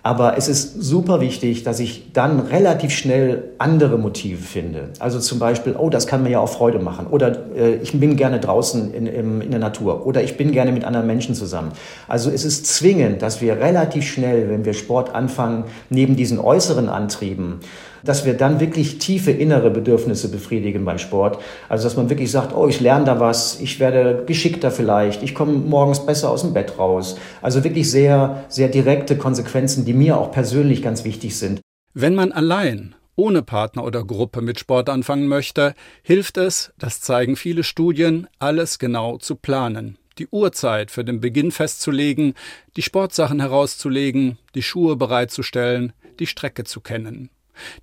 Aber 0.06 0.36
es 0.36 0.48
ist 0.48 0.82
super 0.82 1.22
wichtig, 1.22 1.62
dass 1.62 1.80
ich 1.80 2.12
dann 2.12 2.38
relativ 2.38 2.92
schnell 2.92 3.44
andere 3.56 3.96
Motive 3.96 4.42
finde. 4.42 4.90
Also 4.98 5.18
zum 5.18 5.38
Beispiel, 5.38 5.74
oh, 5.78 5.88
das 5.88 6.06
kann 6.06 6.22
mir 6.22 6.28
ja 6.28 6.40
auch 6.40 6.50
Freude 6.50 6.78
machen. 6.78 7.06
Oder 7.06 7.38
äh, 7.56 7.76
ich 7.76 7.98
bin 7.98 8.16
gerne 8.16 8.38
draußen 8.38 8.92
in, 8.92 9.06
in, 9.06 9.40
in 9.40 9.50
der 9.50 9.60
Natur. 9.60 10.06
Oder 10.06 10.22
ich 10.22 10.36
bin 10.36 10.52
gerne 10.52 10.72
mit 10.72 10.84
anderen 10.84 11.06
Menschen 11.06 11.34
zusammen. 11.34 11.72
Also 12.06 12.30
es 12.30 12.44
ist 12.44 12.66
zwingend, 12.66 13.22
dass 13.22 13.40
wir 13.40 13.56
relativ 13.56 14.06
schnell, 14.06 14.50
wenn 14.50 14.66
wir 14.66 14.74
Sport 14.74 15.14
anfangen, 15.14 15.64
neben 15.88 16.16
diesen 16.16 16.38
äußeren 16.38 16.90
Antrieben, 16.90 17.60
dass 18.04 18.24
wir 18.24 18.34
dann 18.34 18.60
wirklich 18.60 18.98
tiefe 18.98 19.30
innere 19.30 19.70
Bedürfnisse 19.70 20.30
befriedigen 20.30 20.84
beim 20.84 20.98
Sport. 20.98 21.38
Also 21.68 21.84
dass 21.84 21.96
man 21.96 22.10
wirklich 22.10 22.30
sagt, 22.30 22.54
oh, 22.54 22.68
ich 22.68 22.80
lerne 22.80 23.04
da 23.04 23.20
was, 23.20 23.60
ich 23.60 23.80
werde 23.80 24.24
geschickter 24.26 24.70
vielleicht, 24.70 25.22
ich 25.22 25.34
komme 25.34 25.52
morgens 25.52 26.04
besser 26.04 26.30
aus 26.30 26.42
dem 26.42 26.54
Bett 26.54 26.78
raus. 26.78 27.16
Also 27.42 27.64
wirklich 27.64 27.90
sehr, 27.90 28.44
sehr 28.48 28.68
direkte 28.68 29.16
Konsequenzen, 29.16 29.84
die 29.84 29.94
mir 29.94 30.18
auch 30.18 30.30
persönlich 30.30 30.82
ganz 30.82 31.04
wichtig 31.04 31.36
sind. 31.36 31.60
Wenn 31.94 32.14
man 32.14 32.32
allein 32.32 32.94
ohne 33.16 33.42
Partner 33.42 33.84
oder 33.84 34.04
Gruppe 34.04 34.42
mit 34.42 34.58
Sport 34.58 34.88
anfangen 34.88 35.28
möchte, 35.28 35.74
hilft 36.02 36.36
es, 36.36 36.72
das 36.78 37.00
zeigen 37.00 37.36
viele 37.36 37.62
Studien, 37.62 38.26
alles 38.38 38.78
genau 38.78 39.18
zu 39.18 39.36
planen. 39.36 39.98
Die 40.18 40.28
Uhrzeit 40.28 40.90
für 40.90 41.04
den 41.04 41.20
Beginn 41.20 41.50
festzulegen, 41.50 42.34
die 42.76 42.82
Sportsachen 42.82 43.40
herauszulegen, 43.40 44.38
die 44.54 44.62
Schuhe 44.62 44.96
bereitzustellen, 44.96 45.92
die 46.20 46.26
Strecke 46.26 46.64
zu 46.64 46.80
kennen. 46.80 47.30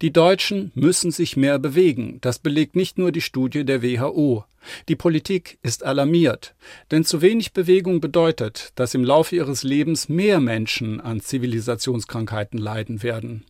Die 0.02 0.12
Deutschen 0.12 0.72
müssen 0.76 1.12
sich 1.12 1.38
mehr 1.38 1.60
bewegen, 1.60 2.20
das 2.22 2.40
belegt 2.40 2.76
nicht 2.76 2.98
nur 2.98 3.12
die 3.12 3.22
Studie 3.22 3.66
der 3.66 3.82
WHO. 3.82 4.46
Die 4.90 4.96
Politik 4.96 5.58
ist 5.64 5.84
alarmiert, 5.84 6.54
denn 6.92 7.04
zu 7.04 7.22
wenig 7.22 7.54
Bewegung 7.54 8.00
bedeutet, 8.00 8.72
dass 8.76 8.94
im 8.94 9.04
Laufe 9.04 9.36
ihres 9.36 9.64
Lebens 9.64 10.08
mehr 10.08 10.40
Menschen 10.40 11.02
an 11.02 11.20
Zivilisationskrankheiten 11.20 12.60
leiden 12.60 13.02
werden, 13.02 13.46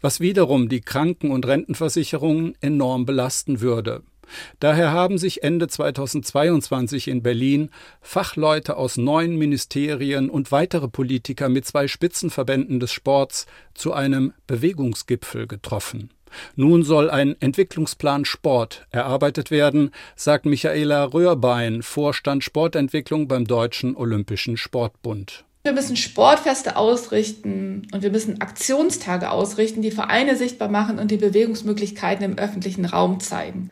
was 0.00 0.20
wiederum 0.20 0.68
die 0.68 0.80
Kranken- 0.80 1.30
und 1.30 1.46
Rentenversicherungen 1.46 2.54
enorm 2.60 3.04
belasten 3.04 3.60
würde. 3.60 4.02
Daher 4.60 4.92
haben 4.92 5.18
sich 5.18 5.42
Ende 5.42 5.68
2022 5.68 7.08
in 7.08 7.22
Berlin 7.22 7.70
Fachleute 8.00 8.76
aus 8.76 8.96
neun 8.96 9.36
Ministerien 9.36 10.30
und 10.30 10.52
weitere 10.52 10.88
Politiker 10.88 11.48
mit 11.48 11.66
zwei 11.66 11.88
Spitzenverbänden 11.88 12.80
des 12.80 12.92
Sports 12.92 13.46
zu 13.74 13.92
einem 13.92 14.32
Bewegungsgipfel 14.46 15.46
getroffen. 15.46 16.10
Nun 16.54 16.82
soll 16.82 17.10
ein 17.10 17.36
Entwicklungsplan 17.40 18.24
Sport 18.24 18.86
erarbeitet 18.90 19.50
werden, 19.50 19.92
sagt 20.16 20.44
Michaela 20.44 21.04
Röhrbein, 21.04 21.82
Vorstand 21.82 22.44
Sportentwicklung 22.44 23.28
beim 23.28 23.46
Deutschen 23.46 23.96
Olympischen 23.96 24.56
Sportbund. 24.56 25.44
Wir 25.62 25.72
müssen 25.72 25.96
Sportfeste 25.96 26.76
ausrichten 26.76 27.88
und 27.92 28.02
wir 28.02 28.10
müssen 28.10 28.40
Aktionstage 28.40 29.30
ausrichten, 29.30 29.82
die 29.82 29.90
Vereine 29.90 30.36
sichtbar 30.36 30.68
machen 30.68 30.98
und 30.98 31.10
die 31.10 31.16
Bewegungsmöglichkeiten 31.16 32.24
im 32.24 32.38
öffentlichen 32.38 32.84
Raum 32.84 33.18
zeigen 33.18 33.70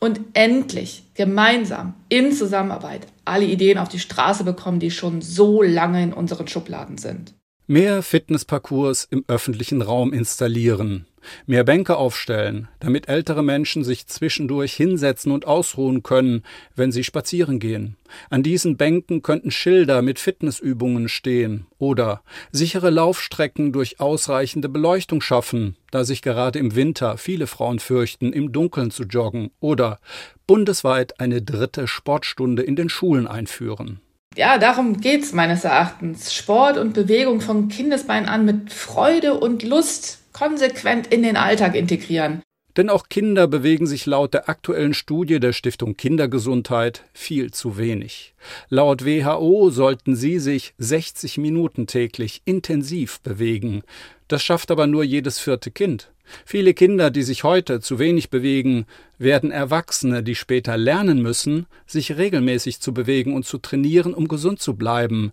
und 0.00 0.20
endlich 0.32 1.04
gemeinsam 1.14 1.94
in 2.08 2.32
Zusammenarbeit 2.32 3.06
alle 3.24 3.44
Ideen 3.44 3.78
auf 3.78 3.88
die 3.88 3.98
Straße 3.98 4.44
bekommen, 4.44 4.80
die 4.80 4.90
schon 4.90 5.20
so 5.20 5.62
lange 5.62 6.02
in 6.02 6.12
unseren 6.12 6.48
Schubladen 6.48 6.98
sind. 6.98 7.34
Mehr 7.72 8.02
Fitnessparcours 8.02 9.06
im 9.12 9.24
öffentlichen 9.28 9.80
Raum 9.80 10.12
installieren, 10.12 11.06
mehr 11.46 11.62
Bänke 11.62 11.98
aufstellen, 11.98 12.66
damit 12.80 13.08
ältere 13.08 13.44
Menschen 13.44 13.84
sich 13.84 14.08
zwischendurch 14.08 14.72
hinsetzen 14.72 15.30
und 15.30 15.46
ausruhen 15.46 16.02
können, 16.02 16.42
wenn 16.74 16.90
sie 16.90 17.04
spazieren 17.04 17.60
gehen. 17.60 17.94
An 18.28 18.42
diesen 18.42 18.76
Bänken 18.76 19.22
könnten 19.22 19.52
Schilder 19.52 20.02
mit 20.02 20.18
Fitnessübungen 20.18 21.08
stehen 21.08 21.66
oder 21.78 22.22
sichere 22.50 22.90
Laufstrecken 22.90 23.70
durch 23.70 24.00
ausreichende 24.00 24.68
Beleuchtung 24.68 25.20
schaffen, 25.20 25.76
da 25.92 26.02
sich 26.02 26.22
gerade 26.22 26.58
im 26.58 26.74
Winter 26.74 27.18
viele 27.18 27.46
Frauen 27.46 27.78
fürchten, 27.78 28.32
im 28.32 28.50
Dunkeln 28.50 28.90
zu 28.90 29.04
joggen 29.04 29.52
oder 29.60 30.00
bundesweit 30.48 31.20
eine 31.20 31.40
dritte 31.40 31.86
Sportstunde 31.86 32.64
in 32.64 32.74
den 32.74 32.88
Schulen 32.88 33.28
einführen 33.28 34.00
ja, 34.36 34.58
darum 34.58 35.00
geht's 35.00 35.32
meines 35.32 35.64
Erachtens. 35.64 36.32
Sport 36.32 36.78
und 36.78 36.94
Bewegung 36.94 37.40
von 37.40 37.68
Kindesbein 37.68 38.26
an 38.26 38.44
mit 38.44 38.72
Freude 38.72 39.34
und 39.34 39.64
Lust 39.64 40.18
konsequent 40.32 41.08
in 41.08 41.22
den 41.22 41.36
Alltag 41.36 41.74
integrieren. 41.74 42.40
Denn 42.76 42.88
auch 42.88 43.08
Kinder 43.08 43.48
bewegen 43.48 43.88
sich 43.88 44.06
laut 44.06 44.32
der 44.32 44.48
aktuellen 44.48 44.94
Studie 44.94 45.40
der 45.40 45.52
Stiftung 45.52 45.96
Kindergesundheit 45.96 47.02
viel 47.12 47.50
zu 47.50 47.76
wenig. 47.76 48.34
Laut 48.68 49.04
WHO 49.04 49.70
sollten 49.70 50.14
sie 50.14 50.38
sich 50.38 50.74
60 50.78 51.38
Minuten 51.38 51.88
täglich 51.88 52.42
intensiv 52.44 53.20
bewegen. 53.22 53.82
Das 54.28 54.44
schafft 54.44 54.70
aber 54.70 54.86
nur 54.86 55.02
jedes 55.02 55.40
vierte 55.40 55.72
Kind. 55.72 56.12
Viele 56.44 56.74
Kinder, 56.74 57.10
die 57.10 57.22
sich 57.22 57.44
heute 57.44 57.80
zu 57.80 57.98
wenig 57.98 58.30
bewegen, 58.30 58.86
werden 59.18 59.50
Erwachsene, 59.50 60.22
die 60.22 60.34
später 60.34 60.76
lernen 60.76 61.22
müssen, 61.22 61.66
sich 61.86 62.16
regelmäßig 62.16 62.80
zu 62.80 62.94
bewegen 62.94 63.34
und 63.34 63.44
zu 63.44 63.58
trainieren, 63.58 64.14
um 64.14 64.28
gesund 64.28 64.60
zu 64.60 64.74
bleiben. 64.74 65.32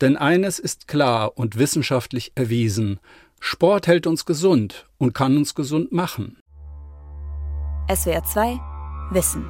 Denn 0.00 0.16
eines 0.16 0.58
ist 0.58 0.88
klar 0.88 1.38
und 1.38 1.58
wissenschaftlich 1.58 2.32
erwiesen 2.34 3.00
Sport 3.40 3.86
hält 3.86 4.06
uns 4.06 4.24
gesund 4.24 4.86
und 4.98 5.14
kann 5.14 5.36
uns 5.36 5.54
gesund 5.54 5.92
machen. 5.92 6.38
SWR 7.92 8.24
2 8.24 8.58
Wissen. 9.12 9.48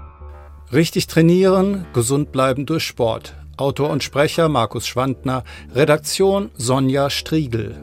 Richtig 0.72 1.06
trainieren, 1.06 1.86
gesund 1.94 2.32
bleiben 2.32 2.66
durch 2.66 2.84
Sport. 2.84 3.34
Autor 3.56 3.88
und 3.88 4.04
Sprecher 4.04 4.50
Markus 4.50 4.86
Schwandner, 4.86 5.44
Redaktion 5.74 6.50
Sonja 6.54 7.08
Striegel. 7.08 7.82